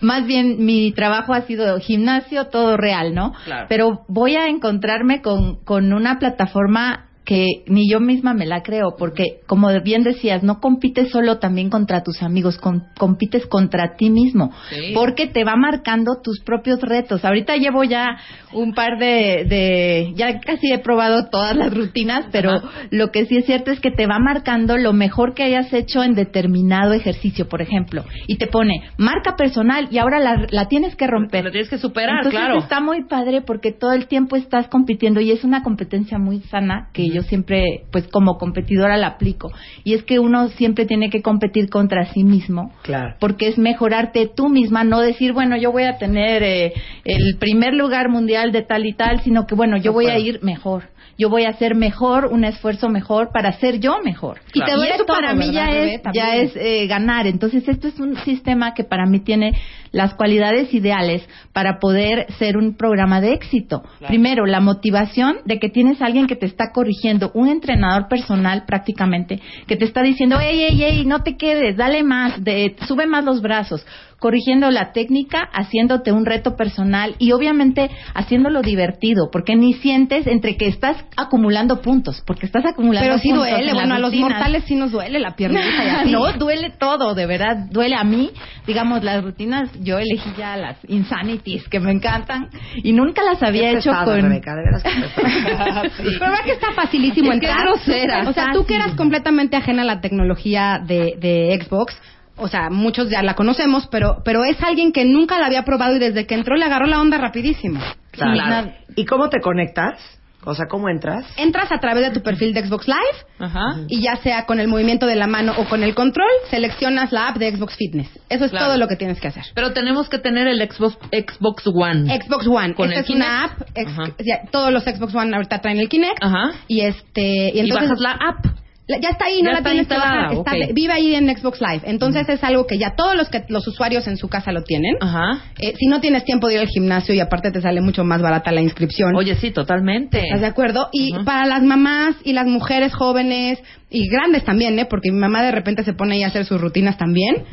Más 0.00 0.26
bien 0.26 0.64
mi 0.64 0.92
trabajo 0.92 1.34
ha 1.34 1.42
sido 1.42 1.76
gimnasio, 1.80 2.46
todo 2.46 2.76
real, 2.76 3.16
¿no? 3.16 3.32
Claro. 3.44 3.66
Pero 3.68 4.04
voy 4.06 4.36
a 4.36 4.46
encontrarme 4.46 5.20
con, 5.20 5.56
con 5.64 5.92
una 5.92 6.20
plataforma 6.20 7.08
que 7.32 7.64
ni 7.66 7.88
yo 7.90 7.98
misma 7.98 8.34
me 8.34 8.44
la 8.44 8.62
creo, 8.62 8.94
porque 8.98 9.40
como 9.46 9.68
bien 9.82 10.02
decías, 10.02 10.42
no 10.42 10.60
compites 10.60 11.08
solo 11.10 11.38
también 11.38 11.70
contra 11.70 12.02
tus 12.02 12.22
amigos, 12.22 12.58
con- 12.58 12.82
compites 12.98 13.46
contra 13.46 13.96
ti 13.96 14.10
mismo, 14.10 14.50
Sí. 14.68 14.92
porque 14.94 15.28
te 15.28 15.42
va 15.42 15.56
marcando 15.56 16.20
tus 16.22 16.40
propios 16.44 16.82
retos. 16.82 17.24
Ahorita 17.24 17.56
llevo 17.56 17.84
ya 17.84 18.18
un 18.52 18.74
par 18.74 18.98
de, 18.98 19.46
de 19.48 20.12
ya 20.14 20.40
casi 20.40 20.70
he 20.72 20.78
probado 20.80 21.30
todas 21.30 21.56
las 21.56 21.72
rutinas, 21.72 22.26
pero 22.30 22.50
Ajá. 22.50 22.68
lo 22.90 23.10
que 23.10 23.24
sí 23.24 23.38
es 23.38 23.46
cierto 23.46 23.70
es 23.70 23.80
que 23.80 23.90
te 23.90 24.06
va 24.06 24.18
marcando 24.18 24.76
lo 24.76 24.92
mejor 24.92 25.32
que 25.32 25.44
hayas 25.44 25.72
hecho 25.72 26.02
en 26.02 26.14
determinado 26.14 26.92
ejercicio, 26.92 27.48
por 27.48 27.62
ejemplo, 27.62 28.04
y 28.26 28.36
te 28.36 28.46
pone 28.46 28.74
marca 28.98 29.36
personal 29.36 29.88
y 29.90 29.96
ahora 29.96 30.18
la, 30.18 30.46
la 30.50 30.68
tienes 30.68 30.96
que 30.96 31.06
romper. 31.06 31.44
Lo 31.46 31.50
tienes 31.50 31.70
que 31.70 31.78
superar, 31.78 32.18
Entonces 32.18 32.38
claro. 32.40 32.58
está 32.58 32.80
muy 32.80 33.04
padre 33.04 33.40
porque 33.40 33.72
todo 33.72 33.92
el 33.92 34.06
tiempo 34.06 34.36
estás 34.36 34.68
compitiendo 34.68 35.20
y 35.22 35.30
es 35.30 35.44
una 35.44 35.62
competencia 35.62 36.18
muy 36.18 36.40
sana 36.50 36.90
que 36.92 37.08
yo 37.08 37.21
yo 37.22 37.28
siempre, 37.28 37.84
pues 37.90 38.06
como 38.08 38.38
competidora 38.38 38.96
la 38.96 39.08
aplico. 39.08 39.50
Y 39.84 39.94
es 39.94 40.02
que 40.02 40.18
uno 40.18 40.48
siempre 40.50 40.86
tiene 40.86 41.10
que 41.10 41.22
competir 41.22 41.68
contra 41.68 42.06
sí 42.12 42.24
mismo. 42.24 42.72
Claro. 42.82 43.16
Porque 43.20 43.48
es 43.48 43.58
mejorarte 43.58 44.30
tú 44.34 44.48
misma, 44.48 44.84
no 44.84 45.00
decir, 45.00 45.32
bueno, 45.32 45.56
yo 45.56 45.72
voy 45.72 45.84
a 45.84 45.98
tener 45.98 46.42
eh, 46.42 46.72
el 47.04 47.36
primer 47.38 47.74
lugar 47.74 48.08
mundial 48.08 48.52
de 48.52 48.62
tal 48.62 48.86
y 48.86 48.92
tal, 48.92 49.20
sino 49.22 49.46
que, 49.46 49.54
bueno, 49.54 49.76
yo 49.76 49.92
voy 49.92 50.06
a 50.06 50.18
ir 50.18 50.42
mejor. 50.42 50.91
Yo 51.18 51.28
voy 51.28 51.44
a 51.44 51.50
hacer 51.50 51.74
mejor, 51.74 52.26
un 52.26 52.44
esfuerzo 52.44 52.88
mejor 52.88 53.30
para 53.32 53.52
ser 53.52 53.80
yo 53.80 53.98
mejor. 54.02 54.40
Y 54.52 54.64
te 54.64 54.72
duele 54.72 54.94
eso 54.94 55.04
todo, 55.04 55.16
para 55.16 55.34
mí 55.34 55.46
¿verdad, 55.46 55.66
ya 55.66 55.70
es, 55.70 56.02
ya 56.14 56.36
es 56.36 56.56
eh, 56.56 56.86
ganar. 56.86 57.26
Entonces, 57.26 57.66
esto 57.68 57.88
es 57.88 57.98
un 58.00 58.16
sistema 58.24 58.74
que 58.74 58.84
para 58.84 59.06
mí 59.06 59.20
tiene 59.20 59.52
las 59.92 60.14
cualidades 60.14 60.72
ideales 60.72 61.26
para 61.52 61.78
poder 61.78 62.26
ser 62.38 62.56
un 62.56 62.76
programa 62.76 63.20
de 63.20 63.34
éxito. 63.34 63.82
Primero, 64.06 64.46
la 64.46 64.60
motivación 64.60 65.38
de 65.44 65.58
que 65.58 65.68
tienes 65.68 66.00
a 66.00 66.06
alguien 66.06 66.26
que 66.26 66.36
te 66.36 66.46
está 66.46 66.72
corrigiendo, 66.72 67.30
un 67.34 67.48
entrenador 67.48 68.08
personal 68.08 68.64
prácticamente, 68.66 69.40
que 69.66 69.76
te 69.76 69.84
está 69.84 70.02
diciendo, 70.02 70.40
ey, 70.40 70.62
ey, 70.62 70.82
ey, 70.82 71.06
no 71.06 71.22
te 71.22 71.36
quedes, 71.36 71.76
dale 71.76 72.02
más, 72.02 72.42
de, 72.42 72.76
sube 72.86 73.06
más 73.06 73.24
los 73.24 73.42
brazos, 73.42 73.84
corrigiendo 74.22 74.70
la 74.70 74.92
técnica, 74.92 75.48
haciéndote 75.52 76.12
un 76.12 76.24
reto 76.24 76.54
personal 76.54 77.16
y 77.18 77.32
obviamente 77.32 77.90
haciéndolo 78.14 78.62
divertido, 78.62 79.30
porque 79.32 79.56
ni 79.56 79.72
sientes 79.72 80.28
entre 80.28 80.56
que 80.56 80.68
estás 80.68 80.96
acumulando 81.16 81.82
puntos, 81.82 82.22
porque 82.24 82.46
estás 82.46 82.64
acumulando 82.64 83.04
Pero 83.04 83.18
sí 83.18 83.30
puntos 83.30 83.48
duele, 83.48 83.70
en 83.70 83.74
bueno, 83.74 83.94
a 83.96 83.98
los 83.98 84.14
mortales 84.14 84.62
sí 84.64 84.76
nos 84.76 84.92
duele 84.92 85.18
la 85.18 85.34
piernita 85.34 85.84
y 85.84 85.88
así. 85.88 86.12
No, 86.12 86.32
duele 86.34 86.70
todo, 86.78 87.16
de 87.16 87.26
verdad, 87.26 87.66
duele 87.70 87.96
a 87.96 88.04
mí. 88.04 88.30
Digamos, 88.64 89.02
las 89.02 89.24
rutinas, 89.24 89.70
yo 89.80 89.98
elegí 89.98 90.30
ya 90.38 90.56
las 90.56 90.78
Insanities, 90.88 91.68
que 91.68 91.80
me 91.80 91.90
encantan, 91.90 92.48
y 92.76 92.92
nunca 92.92 93.24
las 93.24 93.42
había 93.42 93.72
hecho 93.72 93.90
con... 94.04 94.22
Rebeca, 94.22 94.54
de 94.54 94.62
veras 94.62 94.82
que. 94.84 96.02
Pero 96.02 96.20
verdad 96.20 96.44
que 96.44 96.52
está 96.52 96.72
facilísimo 96.74 97.32
Es 97.32 97.40
que 97.40 97.46
entrar. 97.46 97.66
grosera, 97.66 98.28
O 98.28 98.32
sea, 98.32 98.52
tú 98.52 98.64
que 98.66 98.76
eras 98.76 98.94
completamente 98.94 99.56
ajena 99.56 99.82
a 99.82 99.84
la 99.84 100.00
tecnología 100.00 100.78
de, 100.86 101.16
de 101.18 101.60
Xbox, 101.60 101.98
o 102.36 102.48
sea, 102.48 102.70
muchos 102.70 103.10
ya 103.10 103.22
la 103.22 103.34
conocemos, 103.34 103.86
pero, 103.90 104.22
pero 104.24 104.44
es 104.44 104.62
alguien 104.62 104.92
que 104.92 105.04
nunca 105.04 105.38
la 105.38 105.46
había 105.46 105.64
probado 105.64 105.96
y 105.96 105.98
desde 105.98 106.26
que 106.26 106.34
entró 106.34 106.56
le 106.56 106.64
agarró 106.64 106.86
la 106.86 107.00
onda 107.00 107.18
rapidísimo. 107.18 107.80
Claro. 108.10 108.72
¿Y 108.96 109.04
cómo 109.06 109.28
te 109.30 109.40
conectas? 109.40 109.98
O 110.44 110.56
sea, 110.56 110.66
¿cómo 110.68 110.88
entras? 110.88 111.24
Entras 111.36 111.70
a 111.70 111.78
través 111.78 112.02
de 112.02 112.10
tu 112.10 112.20
perfil 112.20 112.52
de 112.52 112.66
Xbox 112.66 112.88
Live 112.88 112.98
Ajá. 113.38 113.76
y 113.86 114.00
ya 114.02 114.16
sea 114.16 114.44
con 114.44 114.58
el 114.58 114.66
movimiento 114.66 115.06
de 115.06 115.14
la 115.14 115.28
mano 115.28 115.52
o 115.56 115.66
con 115.68 115.84
el 115.84 115.94
control, 115.94 116.26
seleccionas 116.50 117.12
la 117.12 117.28
app 117.28 117.36
de 117.36 117.54
Xbox 117.54 117.76
Fitness. 117.76 118.08
Eso 118.28 118.46
es 118.46 118.50
Claro. 118.50 118.66
todo 118.66 118.76
lo 118.76 118.88
que 118.88 118.96
tienes 118.96 119.20
que 119.20 119.28
hacer. 119.28 119.44
Pero 119.54 119.72
tenemos 119.72 120.08
que 120.08 120.18
tener 120.18 120.48
el 120.48 120.58
Xbox, 120.68 120.98
Xbox 121.12 121.64
One. 121.68 122.20
Xbox 122.20 122.48
One. 122.48 122.74
Con 122.74 122.88
Esta 122.92 122.98
el 122.98 123.04
es 123.04 123.10
una 123.10 123.24
Kinect. 123.54 123.60
app. 123.62 123.68
ex- 123.78 123.90
Ajá. 123.92 124.02
ya, 124.18 124.50
todos 124.50 124.72
los 124.72 124.82
Xbox 124.82 125.14
One 125.14 125.32
ahorita 125.32 125.60
traen 125.60 125.78
el 125.78 125.88
Kinect. 125.88 126.18
Ajá. 126.20 126.50
Y 126.66 126.80
este 126.80 127.22
y 127.54 127.58
Y, 127.58 127.60
entonces 127.60 127.88
bajas 127.90 128.00
la 128.00 128.10
app. 128.12 128.44
Ya 128.88 129.10
está 129.10 129.26
ahí, 129.26 129.42
no 129.42 129.50
Ya 129.50 129.58
la 129.58 129.62
tienes 129.62 129.86
que 129.86 129.94
instalada, 129.94 130.22
bajar. 130.28 130.32
Está- 130.38 130.50
ok. 130.70 130.74
vive 130.74 130.92
ahí 130.92 131.14
en 131.14 131.34
Xbox 131.36 131.60
Live. 131.60 131.82
Entonces 131.84 132.28
es 132.28 132.42
algo 132.42 132.66
que 132.66 132.78
ya 132.78 132.94
todos 132.96 133.14
los 133.16 133.28
que 133.28 133.44
los 133.48 133.66
usuarios 133.68 134.06
en 134.08 134.16
su 134.16 134.28
casa 134.28 134.50
lo 134.50 134.64
tienen. 134.64 134.96
Ajá. 135.00 135.44
Eh, 135.60 135.74
si 135.78 135.86
no 135.86 136.00
tienes 136.00 136.24
tiempo 136.24 136.48
de 136.48 136.54
ir 136.54 136.60
al 136.60 136.66
gimnasio 136.68 137.14
y 137.14 137.20
aparte 137.20 137.52
te 137.52 137.60
sale 137.60 137.80
mucho 137.80 138.04
más 138.04 138.20
barata 138.20 138.50
la 138.50 138.60
inscripción. 138.60 139.14
Oye, 139.14 139.36
sí, 139.36 139.52
totalmente. 139.52 140.20
¿Estás 140.24 140.40
de 140.40 140.46
acuerdo? 140.48 140.88
Y 140.92 141.12
para 141.24 141.46
las 141.46 141.62
mamás 141.62 142.16
y 142.24 142.32
las 142.32 142.46
mujeres 142.46 142.92
jóvenes 142.92 143.60
y 143.88 144.08
grandes 144.08 144.44
también, 144.44 144.78
¿eh? 144.78 144.86
Porque 144.86 145.12
mi 145.12 145.18
mamá 145.18 145.42
de 145.42 145.52
repente 145.52 145.84
se 145.84 145.92
pone 145.94 146.16
ahí 146.16 146.24
a 146.24 146.28
hacer 146.28 146.44
sus 146.44 146.60
rutinas 146.60 146.98
también 146.98 147.44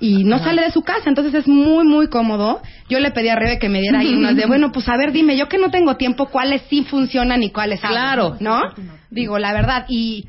y 0.00 0.22
no 0.22 0.38
sale 0.38 0.62
de 0.62 0.70
su 0.70 0.82
casa, 0.82 1.08
entonces 1.08 1.34
es 1.34 1.48
muy, 1.48 1.84
muy 1.84 2.06
cómodo. 2.06 2.62
Yo 2.88 3.00
le 3.00 3.10
pedí 3.10 3.28
a 3.30 3.34
Rebe 3.34 3.58
que 3.58 3.68
me 3.68 3.80
diera 3.80 3.98
ahí 3.98 4.14
unas 4.14 4.36
de, 4.36 4.46
bueno, 4.46 4.70
pues 4.70 4.88
a 4.88 4.96
ver, 4.96 5.10
dime, 5.10 5.36
yo 5.36 5.48
que 5.48 5.58
no 5.58 5.70
tengo 5.70 5.96
tiempo, 5.96 6.26
cuáles 6.26 6.62
sí 6.70 6.84
funcionan 6.84 7.42
y 7.42 7.50
cuáles 7.50 7.80
Claro. 7.80 8.36
¿no? 8.38 8.60
Digo, 9.10 9.38
la 9.40 9.52
verdad, 9.52 9.86
y, 9.88 10.26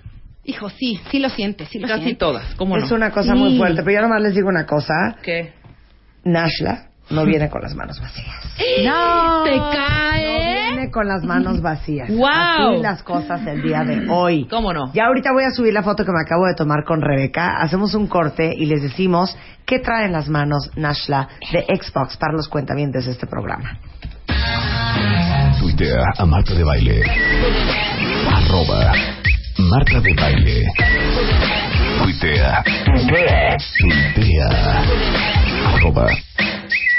hijo, 0.49 0.69
sí, 0.69 0.99
sí 1.11 1.19
lo 1.19 1.29
sientes, 1.29 1.69
sí 1.69 1.79
lo 1.79 1.87
Casi 1.87 2.01
sientes. 2.01 2.19
todas, 2.19 2.53
¿cómo 2.55 2.77
no? 2.77 2.85
Es 2.85 2.91
una 2.91 3.11
cosa 3.11 3.35
muy 3.35 3.57
fuerte, 3.57 3.81
pero 3.83 4.01
yo 4.01 4.07
nomás 4.07 4.21
les 4.21 4.35
digo 4.35 4.49
una 4.49 4.65
cosa. 4.65 5.15
¿Qué? 5.23 5.53
Nashla 6.23 6.87
no 7.09 7.25
viene 7.25 7.49
con 7.51 7.61
las 7.61 7.73
manos 7.75 7.99
vacías. 8.01 8.35
No. 8.85 9.43
¿Te 9.45 9.55
No 9.57 9.69
cae? 9.71 10.71
viene 10.73 10.91
con 10.91 11.07
las 11.07 11.23
manos 11.23 11.61
vacías. 11.61 12.09
¡Guau! 12.09 12.73
Así 12.73 12.81
las 12.81 13.03
cosas 13.03 13.45
el 13.47 13.61
día 13.61 13.83
de 13.83 14.07
hoy. 14.09 14.45
¿Cómo 14.49 14.73
no? 14.73 14.91
Ya 14.93 15.05
ahorita 15.07 15.31
voy 15.31 15.43
a 15.45 15.51
subir 15.51 15.73
la 15.73 15.81
foto 15.83 16.03
que 16.05 16.11
me 16.11 16.21
acabo 16.21 16.45
de 16.45 16.53
tomar 16.55 16.83
con 16.85 17.01
Rebeca. 17.01 17.61
Hacemos 17.61 17.95
un 17.95 18.07
corte 18.07 18.53
y 18.55 18.65
les 18.65 18.81
decimos 18.81 19.35
qué 19.65 19.79
trae 19.79 20.05
en 20.05 20.11
las 20.11 20.29
manos 20.29 20.69
Nashla 20.75 21.27
de 21.51 21.63
Xbox 21.75 22.17
para 22.17 22.33
los 22.33 22.47
cuentavientes 22.47 23.05
de 23.05 23.11
este 23.11 23.27
programa. 23.27 23.79
Tuitea 25.59 26.03
a 26.17 26.25
Marta 26.25 26.53
de 26.53 26.63
Baile. 26.63 27.03
Arroba 28.31 28.93
Marta 29.59 29.99
de 29.99 30.13
Baile. 30.13 30.71
Tuitea. 31.97 32.63
Tuitea. 32.95 34.49
Arroba 35.75 36.07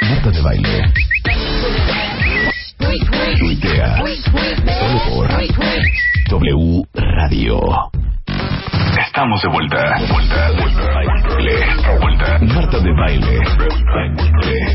Marta 0.03 0.31
de 0.31 0.41
Baile. 0.43 0.93
Tuitea. 3.39 4.03
Solo 4.79 5.01
por 5.09 5.29
W 6.29 6.83
Radio. 6.95 7.61
Estamos 9.07 9.41
de 9.41 9.49
vuelta. 9.49 9.95
Vuelta, 10.13 10.51
vuelta. 10.53 10.83
Baile. 11.33 11.57
Vuelta. 11.99 12.39
Marta 12.43 12.79
de 12.79 12.93
Baile. 12.93 13.39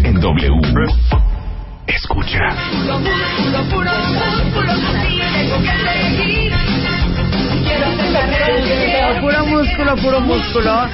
En 0.06 0.20
W. 0.20 0.60
Escucha. 1.86 2.40
Puro 9.46 9.64
músculo, 9.64 9.96
puro 9.98 10.20
músculo. 10.22 10.86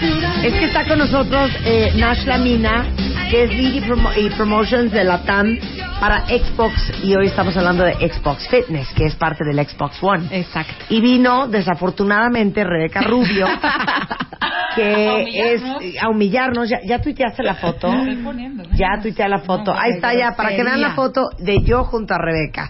Es 0.43 0.53
que 0.53 0.65
está 0.65 0.85
con 0.85 0.99
nosotros 0.99 1.51
eh, 1.63 1.93
Nashla 1.95 2.37
Mina, 2.37 2.85
que 3.29 3.43
es 3.43 3.49
Lead 3.49 3.83
y, 4.17 4.25
y 4.25 4.29
Promotions 4.31 4.91
de 4.91 5.05
la 5.05 5.23
TAM 5.23 5.57
para 6.01 6.25
Xbox. 6.25 6.91
Y 7.01 7.15
hoy 7.15 7.27
estamos 7.27 7.55
hablando 7.55 7.83
de 7.85 7.93
Xbox 7.93 8.49
Fitness, 8.49 8.89
que 8.93 9.05
es 9.05 9.15
parte 9.15 9.45
del 9.45 9.65
Xbox 9.65 10.03
One. 10.03 10.27
Exacto. 10.31 10.73
Y 10.89 10.99
vino, 10.99 11.47
desafortunadamente, 11.47 12.65
Rebeca 12.65 13.01
Rubio, 13.01 13.47
que 14.75 15.53
es 15.53 15.63
a 16.01 16.09
humillarnos. 16.09 16.67
¿Ya, 16.67 16.81
ya 16.85 16.99
tuiteaste 16.99 17.43
la 17.43 17.55
foto? 17.55 17.89
Ya 18.73 18.99
tuiteé 19.01 19.29
la 19.29 19.39
foto. 19.39 19.73
Ahí 19.73 19.93
está 19.93 20.13
ya, 20.13 20.35
para 20.35 20.49
que 20.49 20.63
vean 20.63 20.81
la 20.81 20.93
foto 20.93 21.29
de 21.39 21.63
yo 21.63 21.85
junto 21.85 22.13
a 22.13 22.17
Rebeca. 22.17 22.69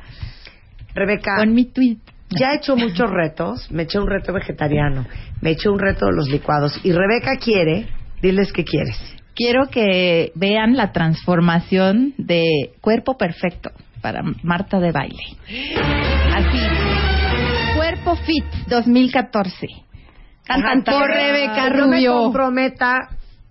Rebeca, 0.94 1.38
Con 1.38 1.54
mi 1.54 1.66
tweet. 1.66 1.98
Ya 2.38 2.52
he 2.52 2.56
hecho 2.58 2.76
muchos 2.76 3.10
retos. 3.10 3.70
Me 3.72 3.84
eché 3.84 4.00
un 4.00 4.08
reto 4.08 4.34
vegetariano, 4.34 5.06
me 5.42 5.52
eché 5.52 5.70
un 5.70 5.80
reto 5.80 6.06
de 6.08 6.14
los 6.16 6.30
licuados. 6.30 6.80
Y 6.84 6.92
Rebeca 6.92 7.38
quiere, 7.38 7.88
diles 8.22 8.52
qué 8.54 8.64
quieres. 8.64 8.98
Quiero 9.36 9.68
que 9.72 10.32
vean 10.36 10.76
la 10.76 10.92
transformación 10.92 12.14
de 12.18 12.44
cuerpo 12.82 13.18
perfecto 13.18 13.72
para 14.02 14.22
Marta 14.44 14.80
de 14.80 14.92
baile. 14.92 15.24
Así. 16.36 16.60
Cuerpo 17.76 18.16
Fit 18.18 18.46
2014. 18.68 19.68
Cantan 20.46 20.84
por 20.84 21.08
Rebeca 21.08 21.70
Yo 21.70 21.88
me 21.88 21.98
Rubio. 21.98 22.14
comprometa 22.24 22.98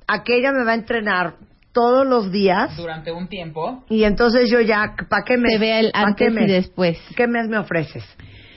a 0.06 0.22
que 0.22 0.36
ella 0.38 0.52
me 0.52 0.64
va 0.64 0.72
a 0.72 0.74
entrenar 0.74 1.34
todos 1.72 2.06
los 2.06 2.30
días. 2.30 2.76
Durante 2.76 3.12
un 3.12 3.28
tiempo. 3.28 3.84
Y 3.88 4.04
entonces 4.04 4.50
yo 4.50 4.60
ya, 4.60 4.94
¿para 5.08 5.24
qué 5.24 5.36
mes? 5.38 5.52
Se 5.52 5.58
vea 5.58 5.80
el 5.80 5.92
¿Pa' 5.92 6.14
qué 6.16 6.26
antes 6.26 6.30
y 6.30 6.34
mes? 6.34 6.48
después. 6.48 6.98
¿Qué 7.16 7.26
mes 7.26 7.48
me 7.48 7.58
ofreces? 7.58 8.04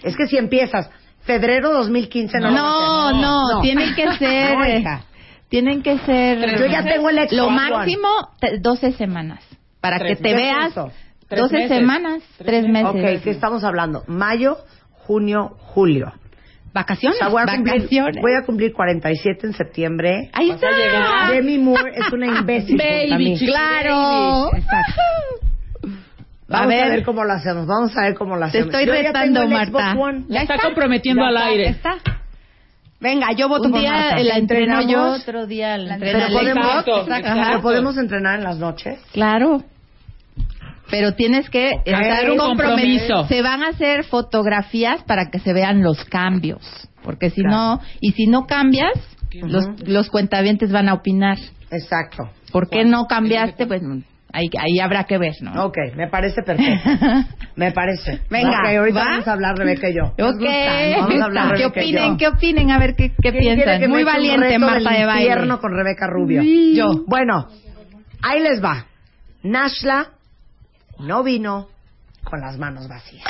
Es 0.04 0.16
que 0.16 0.28
si 0.28 0.38
empiezas 0.38 0.90
febrero 1.22 1.72
2015 1.74 2.40
no, 2.40 2.52
No, 2.52 2.66
a 2.66 3.10
hacer. 3.10 3.22
no, 3.22 3.62
tienen 3.62 3.96
que 3.96 4.12
ser. 4.18 4.58
No, 4.58 4.68
hija. 4.68 5.02
Tienen 5.50 5.82
que 5.84 5.98
ser. 6.00 6.58
Yo 6.60 6.66
ya 6.66 6.84
tengo 6.84 7.10
el 7.10 7.28
Lo 7.32 7.50
máximo, 7.50 8.08
te- 8.40 8.58
12 8.60 8.94
semanas. 8.94 9.44
Para 9.82 10.00
Tres 10.00 10.18
que 10.18 10.24
te 10.24 10.34
meses. 10.36 10.42
veas. 10.56 10.72
Eso. 10.72 10.92
Tres 11.28 11.42
12 11.42 11.56
meses. 11.56 11.78
semanas, 11.78 12.24
Tres 12.38 12.62
3 12.64 12.68
meses. 12.70 12.90
Ok, 13.18 13.24
¿qué 13.24 13.30
estamos 13.32 13.64
hablando? 13.64 14.04
Mayo, 14.08 14.58
junio, 15.06 15.56
julio. 15.60 16.08
O 16.08 16.74
¿Vacaciones? 16.74 17.20
sea, 17.20 17.28
voy 17.28 17.44
a, 17.44 17.46
cumplir, 17.46 17.76
Vacaciones. 17.76 18.22
voy 18.22 18.32
a 18.34 18.46
cumplir 18.46 18.74
47 18.74 19.46
en 19.48 19.54
septiembre. 19.54 20.32
Ahí 20.34 20.50
está. 20.50 20.68
Demi 21.32 21.60
Moore 21.60 21.92
es 21.96 22.12
una 22.12 22.26
imbécil. 22.40 22.76
Baby, 22.78 23.38
Claro. 23.46 24.48
Exacto. 24.56 25.02
Vamos 26.54 26.74
a 26.74 26.78
ver. 26.78 26.90
ver. 26.92 27.04
cómo 27.04 27.24
lo 27.24 27.34
hacemos. 27.34 27.68
Vamos 27.68 27.98
a 27.98 28.02
ver 28.02 28.16
cómo 28.16 28.36
lo 28.36 28.42
Te 28.42 28.46
hacemos. 28.60 28.68
estoy 28.68 28.86
Yo 28.86 28.94
ya 28.94 29.02
retando, 29.02 29.48
Marta. 29.50 29.94
One. 29.98 30.26
Ya 30.30 30.42
está 30.44 30.58
comprometiendo 30.60 31.24
al 31.26 31.38
aire. 31.38 31.68
Está. 31.70 31.96
Venga, 33.00 33.34
yo 33.34 33.50
voto 33.50 33.66
Un 33.66 33.72
por 33.72 33.82
día 33.82 33.92
Marta. 33.92 34.20
la 34.24 34.38
entreno 34.38 34.76
yo, 34.76 34.82
Entrenamos. 34.88 35.22
otro 35.22 35.46
día 35.46 35.78
la 35.78 35.98
Pero 35.98 36.20
entrena 36.20 36.26
Alexa. 36.28 36.40
podemos, 36.40 36.66
Exacto, 36.68 36.92
Exacto. 37.02 37.28
exacto. 37.28 37.48
Pero 37.50 37.62
podemos 37.62 37.98
entrenar 37.98 38.38
en 38.40 38.44
las 38.46 38.58
noches. 38.58 39.00
Claro. 39.12 39.64
Pero 40.90 41.14
tienes 41.14 41.50
que 41.50 41.72
Hacer 41.86 42.32
un 42.32 42.38
compromiso. 42.38 43.28
Se 43.28 43.42
van 43.42 43.64
a 43.64 43.70
hacer 43.70 44.04
fotografías 44.06 45.04
para 45.04 45.30
que 45.32 45.40
se 45.40 45.52
vean 45.54 45.82
los 45.82 46.04
cambios, 46.06 46.62
porque 47.04 47.30
si 47.30 47.42
no 47.42 47.80
y 48.00 48.12
si 48.12 48.28
no 48.28 48.46
cambias, 48.46 48.94
los 49.34 49.66
los 49.88 50.10
cuentavientes 50.10 50.72
van 50.72 50.90
a 50.90 50.94
opinar. 50.94 51.38
Exacto. 51.72 52.30
¿Por 52.52 52.70
qué 52.70 52.86
no 52.86 53.06
cambiaste? 53.08 53.66
Pues 53.66 53.82
ahí, 54.34 54.50
ahí 54.60 54.80
habrá 54.82 55.06
que 55.06 55.18
ver, 55.18 55.34
¿no? 55.42 55.66
Ok, 55.66 55.78
me 55.96 56.08
parece 56.10 56.42
perfecto. 56.44 56.90
Me 57.56 57.72
parece. 57.72 58.20
Venga, 58.32 58.62
Ok, 58.64 58.78
ahorita 58.78 59.00
¿va? 59.00 59.06
vamos 59.12 59.28
a 59.28 59.32
hablar 59.34 59.56
Rebeca 59.56 59.88
y 59.90 59.94
yo. 59.96 60.06
Ok, 60.06 60.42
Vamos 61.00 61.22
a 61.22 61.26
hablar 61.26 61.56
¿qué 61.56 61.66
opinen? 61.68 62.12
yo. 62.14 62.18
¿Qué 62.18 62.28
opinen? 62.28 62.72
A 62.72 62.80
ver 62.80 62.96
qué, 62.96 63.10
qué 63.12 63.16
¿Quién 63.32 63.34
quiere 63.38 63.56
piensan. 63.56 63.80
que 63.80 63.88
Muy 63.88 64.04
valiente, 64.04 64.58
Marta 64.58 64.92
de 64.92 65.06
baile. 65.06 65.22
infierno 65.22 65.60
con 65.60 65.72
Rebeca 65.76 66.08
Rubio. 66.08 66.42
Yo. 66.42 67.04
Bueno, 67.08 67.48
ahí 68.24 68.40
les 68.42 68.64
va. 68.64 68.86
Nashla 69.44 70.08
no 71.00 71.22
vino 71.24 71.68
con 72.24 72.40
las 72.42 72.58
manos 72.58 72.88
vacías. 72.88 73.24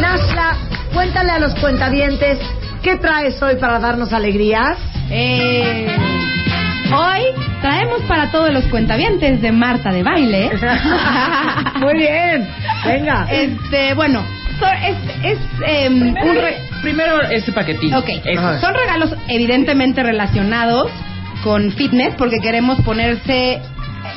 Nashla, 0.00 0.56
cuéntale 0.98 1.30
a 1.30 1.38
los 1.38 1.54
cuentavientes 1.54 2.40
qué 2.82 2.96
traes 2.96 3.40
hoy 3.40 3.54
para 3.54 3.78
darnos 3.78 4.12
alegrías. 4.12 4.76
Eh, 5.12 5.86
hoy 6.92 7.22
traemos 7.62 8.02
para 8.08 8.32
todos 8.32 8.52
los 8.52 8.64
cuentavientes 8.64 9.40
de 9.40 9.52
Marta 9.52 9.92
de 9.92 10.02
baile. 10.02 10.50
Muy 11.76 11.98
bien, 11.98 12.48
venga. 12.84 13.28
Este, 13.30 13.94
bueno, 13.94 14.24
so- 14.58 14.66
es, 14.66 14.96
es 15.22 15.38
em, 15.68 16.08
un 16.20 16.34
re- 16.34 16.58
Primero 16.82 17.22
este 17.30 17.52
paquetito. 17.52 17.96
Ok, 17.96 18.08
Eso. 18.24 18.60
Son 18.60 18.74
regalos 18.74 19.14
evidentemente 19.28 20.02
relacionados 20.02 20.90
con 21.44 21.70
fitness 21.70 22.14
porque 22.18 22.40
queremos 22.40 22.80
ponerse 22.80 23.60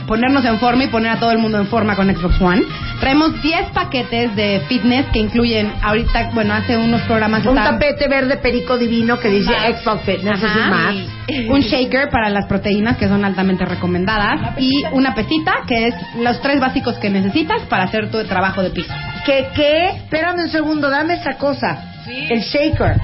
ponernos 0.08 0.44
en 0.46 0.58
forma 0.60 0.84
y 0.84 0.88
poner 0.88 1.12
a 1.12 1.20
todo 1.20 1.32
el 1.32 1.38
mundo 1.38 1.58
en 1.60 1.68
forma 1.68 1.96
con 1.96 2.14
Xbox 2.14 2.40
One. 2.42 2.62
Traemos 3.00 3.42
10 3.42 3.72
paquetes 3.72 4.36
de 4.36 4.62
fitness 4.68 5.06
que 5.14 5.20
incluyen 5.20 5.72
ahorita, 5.82 6.32
bueno, 6.34 6.54
hace 6.54 6.78
unos 6.78 7.02
programas 7.02 7.46
Un 7.46 7.56
tapete 7.56 8.08
verde 8.08 8.38
perico 8.38 8.78
divino 8.78 9.20
que 9.20 9.30
dice 9.30 9.52
Más. 9.52 9.82
Xbox 9.82 10.02
Fitness, 10.04 10.38
eso 10.38 10.48
Ajá. 10.48 10.92
es 11.28 11.46
más. 11.48 11.50
un 11.50 11.62
shaker 11.62 12.10
para 12.10 12.30
las 12.30 12.46
proteínas 12.48 12.98
que 12.98 13.08
son 13.08 13.26
altamente 13.26 13.66
recomendadas 13.66 14.60
y 14.60 14.84
una 14.92 15.16
pesita 15.16 15.54
que 15.68 15.88
es 15.88 15.96
los 16.22 16.42
tres 16.42 16.60
básicos 16.60 16.98
que 17.00 17.10
necesitas 17.10 17.62
para 17.64 17.84
hacer 17.84 18.12
tu 18.12 18.24
trabajo 18.26 18.62
de 18.62 18.70
piso. 18.70 18.94
¿Qué, 19.26 19.48
qué? 19.56 19.88
Espérame 19.98 20.40
un 20.44 20.50
segundo, 20.50 20.90
dame 20.90 21.16
esa 21.16 21.34
cosa. 21.38 21.86
El 22.08 22.42
shaker. 22.42 22.98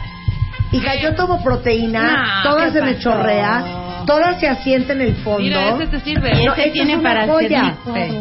Hija, 0.72 0.96
yo 0.96 1.16
tomo 1.16 1.42
proteína, 1.44 2.42
No, 2.44 2.50
toda 2.50 2.66
¿qué 2.66 2.72
se 2.74 2.82
me 2.82 3.00
chorrea, 3.00 3.64
toda 4.08 4.40
se 4.40 4.48
asienta 4.48 4.94
en 4.94 5.02
el 5.02 5.16
fondo. 5.18 5.42
Mira, 5.42 5.76
ese 5.76 5.86
te 5.88 6.00
sirve. 6.00 6.32
No, 6.46 6.54
ese 6.56 6.72
tiene 6.72 6.94
es 6.94 7.00
una 7.00 7.10
para 7.10 7.28
joya. 7.28 7.76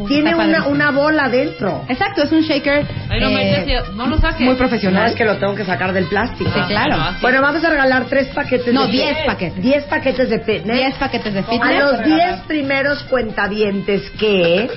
Tiene 0.08 0.34
una, 0.34 0.36
padrísimo. 0.44 0.68
una 0.68 0.90
bola 0.90 1.24
adentro. 1.24 1.84
Exacto, 1.88 2.24
es 2.24 2.32
un 2.32 2.40
shaker 2.42 2.80
eh, 3.10 3.80
no 3.94 4.06
lo 4.08 4.18
saques. 4.18 4.40
muy 4.40 4.50
No 4.50 4.56
profesional. 4.58 5.06
es 5.06 5.14
que 5.14 5.24
lo 5.24 5.38
tengo 5.38 5.54
que 5.54 5.64
sacar 5.64 5.92
del 5.92 6.06
plástico. 6.06 6.50
Sí, 6.52 6.60
claro. 6.68 6.96
Ah. 6.98 7.16
Bueno, 7.22 7.40
vamos 7.40 7.64
a 7.64 7.70
regalar 7.70 8.04
tres 8.06 8.26
paquetes 8.34 8.74
No, 8.74 8.84
de 8.86 8.92
diez 8.92 9.16
paquetes. 9.24 9.62
10 9.62 9.84
paquetes 9.84 10.28
de 10.28 10.40
fitness. 10.40 10.76
10 10.76 10.94
paquetes 10.96 11.32
de 11.32 11.40
A 11.40 11.44
fitness. 11.44 11.78
los 11.78 12.04
10 12.04 12.40
primeros 12.48 13.02
cuentavientes 13.04 14.10
que 14.18 14.68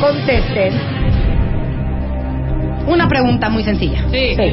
contesten. 0.00 0.72
Una 2.86 3.06
pregunta 3.08 3.48
muy 3.48 3.62
sencilla. 3.62 4.04
Sí. 4.10 4.34
Sí. 4.36 4.52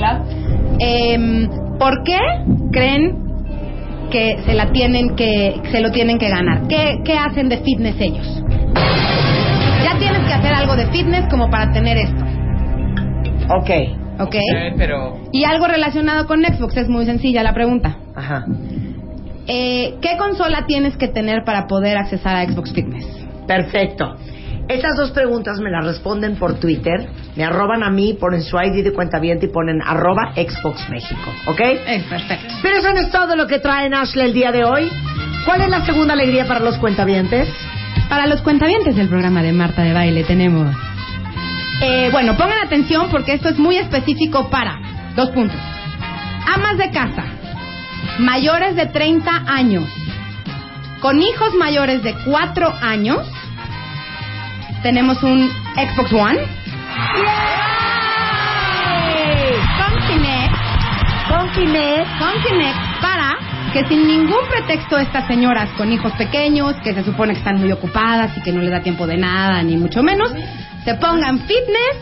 Em, 0.79 1.50
¿Por 1.79 2.03
qué 2.03 2.20
creen 2.72 3.26
que 4.10 4.38
se 4.46 4.54
la 4.54 4.72
tienen 4.72 5.16
que 5.16 5.60
se 5.72 5.82
lo 5.82 5.92
tienen 5.92 6.18
que 6.18 6.30
ganar? 6.30 6.68
¿Qué, 6.68 7.00
qué 7.04 7.18
hacen 7.18 7.50
de 7.50 7.58
fitness 7.60 7.96
ellos? 8.00 8.44
Ya 9.84 9.98
tienes 10.00 10.20
que 10.28 10.34
hacer 10.34 10.54
algo 10.54 10.76
de 10.76 10.88
fitness 10.88 11.28
como 11.30 11.50
para 11.50 11.72
tener 11.72 11.98
esto, 11.98 12.26
Ok. 13.50 13.70
¿ok? 14.20 14.36
Eh, 14.36 14.74
pero 14.78 15.18
Y 15.32 15.44
algo 15.44 15.68
relacionado 15.68 16.26
con 16.28 16.44
Xbox 16.44 16.76
es 16.78 16.90
muy 16.90 17.06
sencilla 17.06 17.44
la 17.44 17.54
pregunta. 17.54 17.98
Ajá. 18.16 18.46
Eh, 19.48 19.96
¿Qué 20.02 20.18
consola 20.18 20.66
tienes 20.68 20.98
que 20.98 21.08
tener 21.08 21.44
para 21.46 21.68
poder 21.68 21.98
accesar 21.98 22.36
a 22.36 22.46
Xbox 22.46 22.74
Fitness? 22.74 23.06
Perfecto. 23.48 24.18
Estas 24.69 24.97
dos 24.97 25.12
preguntas 25.12 25.59
me 25.59 25.71
las 25.71 25.86
responden 25.86 26.36
por 26.36 26.59
Twitter. 26.59 27.07
Me 27.38 27.45
arroban 27.45 27.83
a 27.83 27.89
mí, 27.89 28.17
ponen 28.19 28.43
su 28.43 28.57
ID 28.57 28.83
de 28.83 28.91
cuenta 28.91 29.21
y 29.24 29.47
ponen 29.47 29.81
arroba 29.81 30.33
Xbox 30.36 30.89
México. 30.89 31.33
¿Ok? 31.45 31.59
Eh, 31.62 32.03
perfecto. 32.09 32.53
Pero 32.62 32.77
eso 32.77 32.91
no 32.91 33.00
es 33.00 33.09
todo 33.09 33.36
lo 33.38 33.47
que 33.47 33.59
trae 33.59 33.89
Ashley 33.93 34.25
el 34.25 34.33
día 34.33 34.51
de 34.51 34.65
hoy. 34.65 34.89
¿Cuál 35.45 35.62
es 35.62 35.69
la 35.69 35.86
segunda 35.86 36.13
alegría 36.13 36.45
para 36.45 36.59
los 36.59 36.77
cuentavientes? 36.79 37.47
Para 38.09 38.27
los 38.27 38.41
cuentavientes 38.41 38.95
del 38.97 39.07
programa 39.07 39.41
de 39.41 39.53
Marta 39.53 39.83
de 39.83 39.93
Baile 39.93 40.25
tenemos... 40.25 40.75
Eh, 41.81 42.09
bueno, 42.12 42.36
pongan 42.36 42.65
atención 42.65 43.07
porque 43.09 43.33
esto 43.33 43.47
es 43.50 43.57
muy 43.57 43.77
específico 43.77 44.50
para... 44.50 44.79
Dos 45.15 45.29
puntos. 45.29 45.57
Amas 46.53 46.77
de 46.77 46.91
casa, 46.91 47.24
mayores 48.19 48.75
de 48.75 48.86
30 48.86 49.31
años, 49.47 49.86
con 50.99 51.21
hijos 51.21 51.56
mayores 51.56 52.03
de 52.03 52.13
4 52.25 52.73
años, 52.82 53.25
tenemos 54.84 55.22
un 55.24 55.50
Xbox 55.76 56.13
One. 56.13 56.40
Con 59.78 60.08
Kinect, 60.08 60.54
Con 61.30 61.50
Kinect. 61.52 62.20
con 62.20 62.44
Kinect 62.44 62.78
para 63.02 63.34
que 63.74 63.86
sin 63.88 64.08
ningún 64.08 64.48
pretexto 64.50 64.98
estas 64.98 65.28
señoras 65.28 65.70
con 65.78 65.92
hijos 65.92 66.12
pequeños, 66.13 66.76
que 66.84 66.94
se 66.94 67.04
supone 67.04 67.34
que 67.34 67.40
están 67.40 67.60
muy 67.60 67.72
ocupadas 67.72 68.36
y 68.38 68.42
que 68.42 68.52
no 68.52 68.62
les 68.62 68.72
da 68.72 68.82
tiempo 68.82 69.06
de 69.06 69.18
nada, 69.18 69.62
ni 69.63 69.76
mucho 69.78 70.02
menos, 70.04 70.32
se 70.86 70.94
pongan 70.96 71.40
fitness 71.40 71.98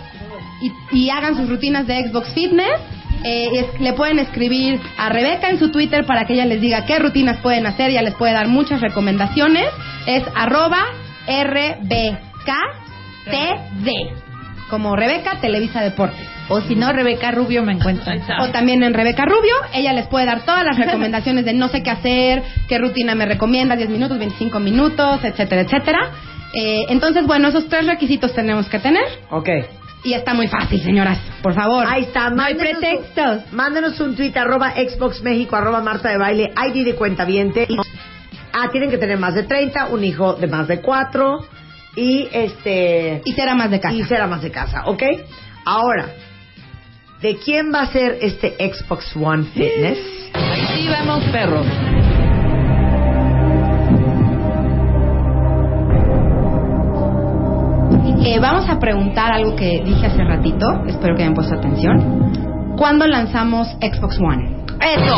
y, 0.61 0.71
y 0.97 1.09
hagan 1.09 1.35
sus 1.35 1.49
rutinas 1.49 1.87
de 1.87 2.07
Xbox 2.07 2.29
Fitness. 2.33 2.79
Eh, 3.23 3.47
es- 3.53 3.81
le 3.81 3.93
pueden 3.93 4.19
escribir 4.19 4.79
a 4.97 5.09
Rebeca 5.09 5.49
en 5.49 5.57
su 5.57 5.71
Twitter 5.71 6.05
para 6.05 6.25
que 6.25 6.33
ella 6.33 6.45
les 6.45 6.61
diga 6.61 6.85
qué 6.85 6.99
rutinas 6.99 7.37
pueden 7.37 7.65
hacer, 7.65 7.91
ya 7.91 8.03
les 8.03 8.13
puede 8.13 8.33
dar 8.33 8.47
muchas 8.47 8.81
recomendaciones. 8.81 9.65
Es 10.05 10.23
arroba 10.35 10.83
RBKTD, 12.45 13.89
como 14.69 14.95
Rebeca 14.95 15.39
Televisa 15.41 15.81
Deportes. 15.81 16.27
O 16.47 16.61
si 16.61 16.75
no, 16.75 16.91
Rebeca 16.93 17.31
Rubio 17.31 17.63
me 17.63 17.71
encuentra. 17.73 18.13
Ahí 18.13 18.19
está. 18.19 18.43
O 18.43 18.49
también 18.51 18.83
en 18.83 18.93
Rebeca 18.93 19.25
Rubio, 19.25 19.55
ella 19.73 19.93
les 19.93 20.07
puede 20.07 20.25
dar 20.27 20.45
todas 20.45 20.63
las 20.63 20.77
recomendaciones 20.85 21.43
de 21.45 21.53
no 21.53 21.69
sé 21.69 21.81
qué 21.81 21.89
hacer, 21.89 22.43
qué 22.67 22.77
rutina 22.77 23.15
me 23.15 23.25
recomienda, 23.25 23.75
10 23.75 23.89
minutos, 23.89 24.19
25 24.19 24.59
minutos, 24.59 25.23
etcétera, 25.23 25.61
etcétera. 25.61 26.11
Eh, 26.53 26.85
entonces, 26.89 27.25
bueno, 27.25 27.47
esos 27.49 27.67
tres 27.67 27.85
requisitos 27.87 28.33
tenemos 28.33 28.69
que 28.69 28.79
tener. 28.79 29.03
Ok. 29.31 29.49
Y 30.03 30.13
está 30.13 30.35
muy 30.35 30.47
fácil, 30.47 30.79
señoras, 30.83 31.17
por 31.41 31.53
favor. 31.55 31.83
Ahí 31.89 32.03
está. 32.03 32.29
No 32.29 32.43
hay 32.43 32.53
mándenos 32.53 32.79
pretextos. 32.79 33.41
un- 33.51 33.57
mándenos 33.57 33.99
un 33.99 34.15
tweet 34.15 34.33
arroba 34.37 34.71
Xbox 34.75 35.23
México, 35.23 35.55
arroba 35.55 35.81
Marta 35.81 36.09
de 36.09 36.17
Baile, 36.17 36.53
ID 36.55 36.85
de 36.85 36.95
cuentaviente. 36.95 37.65
Y- 37.67 37.75
Ah, 38.57 38.69
tienen 38.71 38.89
que 38.89 38.97
tener 38.99 39.17
más 39.17 39.33
de 39.33 39.43
30, 39.43 39.87
un 39.87 40.03
hijo 40.05 40.35
de 40.35 40.47
más 40.47 40.67
de 40.67 40.79
4 40.79 41.39
y 41.95 42.27
este... 42.31 43.21
Y 43.25 43.33
será 43.33 43.55
más 43.55 43.71
de 43.71 43.79
casa. 43.79 43.95
Y 43.95 44.03
ser 44.03 44.21
amas 44.21 44.41
de 44.41 44.51
casa, 44.51 44.83
¿ok? 44.85 45.03
Ahora, 45.65 46.07
¿de 47.21 47.37
quién 47.37 47.71
va 47.73 47.81
a 47.81 47.87
ser 47.87 48.17
este 48.21 48.55
Xbox 48.59 49.15
One 49.15 49.45
Fitness? 49.45 49.99
ahí 50.33 50.67
sí 50.75 50.87
vamos, 50.89 51.23
perros. 51.31 51.65
Eh, 58.27 58.39
vamos 58.39 58.67
a 58.69 58.79
preguntar 58.79 59.31
algo 59.31 59.55
que 59.55 59.81
dije 59.85 60.07
hace 60.07 60.23
ratito, 60.23 60.65
espero 60.87 61.15
que 61.15 61.23
hayan 61.23 61.35
puesto 61.35 61.55
atención. 61.55 62.75
¿Cuándo 62.75 63.07
lanzamos 63.07 63.67
Xbox 63.79 64.19
One? 64.19 64.65
Eso. 64.81 65.15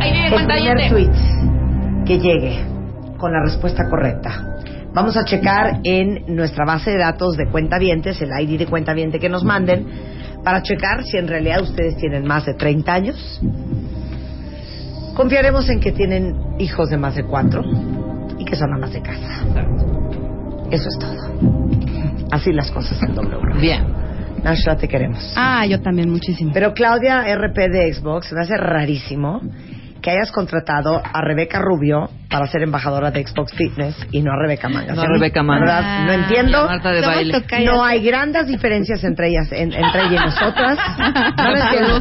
Ahí 0.00 0.12
viene 0.12 0.26
El 0.28 0.46
primer 0.46 0.88
tweet 0.88 2.04
que 2.06 2.18
llegue 2.18 2.75
con 3.16 3.32
la 3.32 3.42
respuesta 3.42 3.88
correcta. 3.88 4.56
Vamos 4.92 5.16
a 5.16 5.24
checar 5.24 5.80
en 5.84 6.34
nuestra 6.34 6.64
base 6.64 6.92
de 6.92 6.98
datos 6.98 7.36
de 7.36 7.46
cuentavientes, 7.50 8.20
el 8.22 8.30
ID 8.40 8.58
de 8.58 8.66
cuentaviente 8.66 9.18
que 9.18 9.28
nos 9.28 9.44
manden, 9.44 9.86
para 10.42 10.62
checar 10.62 11.04
si 11.04 11.18
en 11.18 11.28
realidad 11.28 11.60
ustedes 11.60 11.96
tienen 11.96 12.26
más 12.26 12.46
de 12.46 12.54
30 12.54 12.94
años. 12.94 13.40
Confiaremos 15.14 15.68
en 15.68 15.80
que 15.80 15.92
tienen 15.92 16.34
hijos 16.58 16.88
de 16.88 16.96
más 16.96 17.14
de 17.14 17.24
4 17.24 17.62
y 18.38 18.44
que 18.44 18.56
son 18.56 18.72
amas 18.72 18.92
de 18.92 19.02
casa. 19.02 19.44
Eso 20.70 20.88
es 20.88 20.98
todo. 20.98 21.76
Así 22.30 22.52
las 22.52 22.70
cosas 22.70 23.02
en 23.02 23.14
W. 23.14 23.60
Bien. 23.60 23.84
Nashla, 24.42 24.76
te 24.76 24.88
queremos. 24.88 25.34
Ah, 25.36 25.66
yo 25.66 25.80
también 25.80 26.10
muchísimo. 26.10 26.52
Pero 26.54 26.72
Claudia 26.72 27.22
RP 27.34 27.68
de 27.68 27.92
Xbox, 27.92 28.32
me 28.32 28.42
hace 28.42 28.56
rarísimo 28.56 29.40
que 30.06 30.12
hayas 30.12 30.30
contratado 30.30 31.02
a 31.02 31.20
Rebeca 31.20 31.58
Rubio 31.58 32.08
para 32.30 32.46
ser 32.46 32.62
embajadora 32.62 33.10
de 33.10 33.26
Xbox 33.26 33.52
Fitness 33.56 33.96
y 34.12 34.22
no 34.22 34.30
a 34.32 34.36
Rebeca 34.40 34.68
Mangas. 34.68 34.94
No 34.94 35.02
a 35.02 35.06
Rebeca 35.06 35.42
Mangas. 35.42 36.06
no 36.06 36.12
Y 36.12 36.14
entiendo. 36.14 36.64
Marta 36.64 36.90
de 36.92 37.00
baile. 37.04 37.44
No 37.64 37.82
hay 37.84 38.04
grandes 38.06 38.46
diferencias 38.46 39.02
entre 39.02 39.30
ellas, 39.30 39.50
en- 39.50 39.72
entre 39.72 40.02
ella 40.02 40.12
y 40.22 40.26
nosotras. 40.26 40.78
No 41.36 41.50
lo 41.50 41.58
entiendo. 41.58 41.96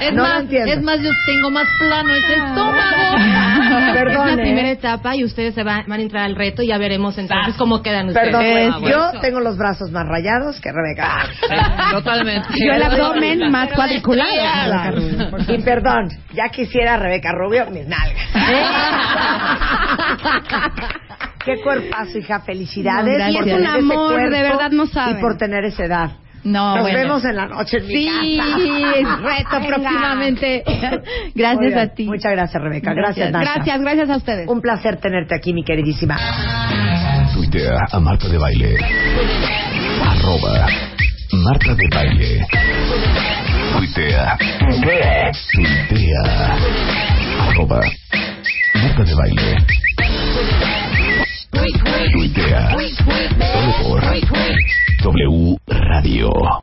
Es 0.00 0.12
no 0.12 0.22
lo 0.22 0.28
más, 0.28 0.40
entiendo. 0.42 0.72
es 0.72 0.82
más, 0.82 1.00
yo 1.00 1.10
tengo 1.26 1.50
más 1.50 1.66
plano 1.78 2.14
ese 2.14 2.34
estómago. 2.34 2.72
Perdón, 3.94 4.28
es 4.28 4.36
la 4.36 4.42
¿eh? 4.42 4.44
primera 4.44 4.70
etapa 4.70 5.16
y 5.16 5.24
ustedes 5.24 5.54
se 5.54 5.62
van, 5.62 5.84
van 5.86 6.00
a 6.00 6.02
entrar 6.02 6.24
al 6.24 6.36
reto 6.36 6.62
y 6.62 6.66
ya 6.68 6.76
veremos 6.78 7.16
entonces 7.16 7.54
cómo 7.56 7.80
quedan 7.82 8.08
ustedes. 8.08 8.26
Perdón, 8.26 8.44
Es 8.44 8.74
pues, 8.80 8.92
yo 8.94 9.20
tengo 9.22 9.40
los 9.40 9.56
brazos 9.56 9.90
más 9.92 10.04
rayados 10.06 10.60
que 10.60 10.70
Rebeca. 10.72 11.26
Sí, 11.40 11.92
totalmente. 11.92 12.48
Yo 12.66 12.72
el 12.74 12.82
abdomen 12.82 13.50
más 13.50 13.72
cuadriculado. 13.72 14.30
Y 15.48 15.62
perdón, 15.62 16.08
ya 16.34 16.50
quisiera 16.50 16.98
Rebeca 16.98 17.30
Rubio 17.32 17.45
mis 17.48 17.86
nalgas. 17.86 18.28
Qué 21.44 21.60
cuerpazo, 21.62 22.18
hija. 22.18 22.40
Felicidades. 22.40 23.18
No, 23.18 23.24
por 23.38 23.44
gracias. 23.44 23.46
Es 23.46 23.60
un 23.60 23.66
amor, 23.92 24.30
de 24.30 24.42
verdad 24.42 24.70
no 24.72 24.86
saben. 24.86 25.18
Y 25.18 25.20
por 25.20 25.36
tener 25.36 25.64
esa 25.64 25.84
edad. 25.84 26.10
No, 26.42 26.74
Nos 26.76 26.82
bueno. 26.82 26.98
vemos 26.98 27.24
en 27.24 27.36
la 27.36 27.46
noche 27.46 27.78
en 27.78 27.86
mi 27.88 27.94
Sí, 27.94 28.38
casa. 28.38 29.16
reto 29.22 29.50
Venga. 29.60 29.66
próximamente. 29.68 30.64
Gracias 31.34 31.76
a 31.76 31.86
ti. 31.94 32.04
Muchas 32.04 32.32
gracias, 32.32 32.62
Rebeca. 32.62 32.92
Gracias, 32.94 33.30
Nasha. 33.32 33.54
Gracias, 33.54 33.80
gracias 33.80 34.10
a 34.10 34.16
ustedes. 34.16 34.48
Un 34.48 34.60
placer 34.60 34.96
tenerte 34.98 35.34
aquí, 35.36 35.52
mi 35.52 35.64
queridísima. 35.64 36.16
Tuitea 37.34 37.76
a 37.90 37.98
Marta 38.00 38.28
de 38.28 38.38
Baile. 38.38 38.76
Arroba 40.04 40.66
Marta 41.32 41.74
de 41.74 41.88
Baile. 41.92 42.46
Tuitea. 43.76 44.38
Tuitea. 44.70 45.32
Arroba. 47.38 47.80
Marta 48.74 49.04
de 49.04 49.14
baile. 49.14 49.56
Tuitea. 52.12 52.76
Solo 53.52 53.72
por 53.82 54.02
W 55.02 55.56
Radio. 55.66 56.30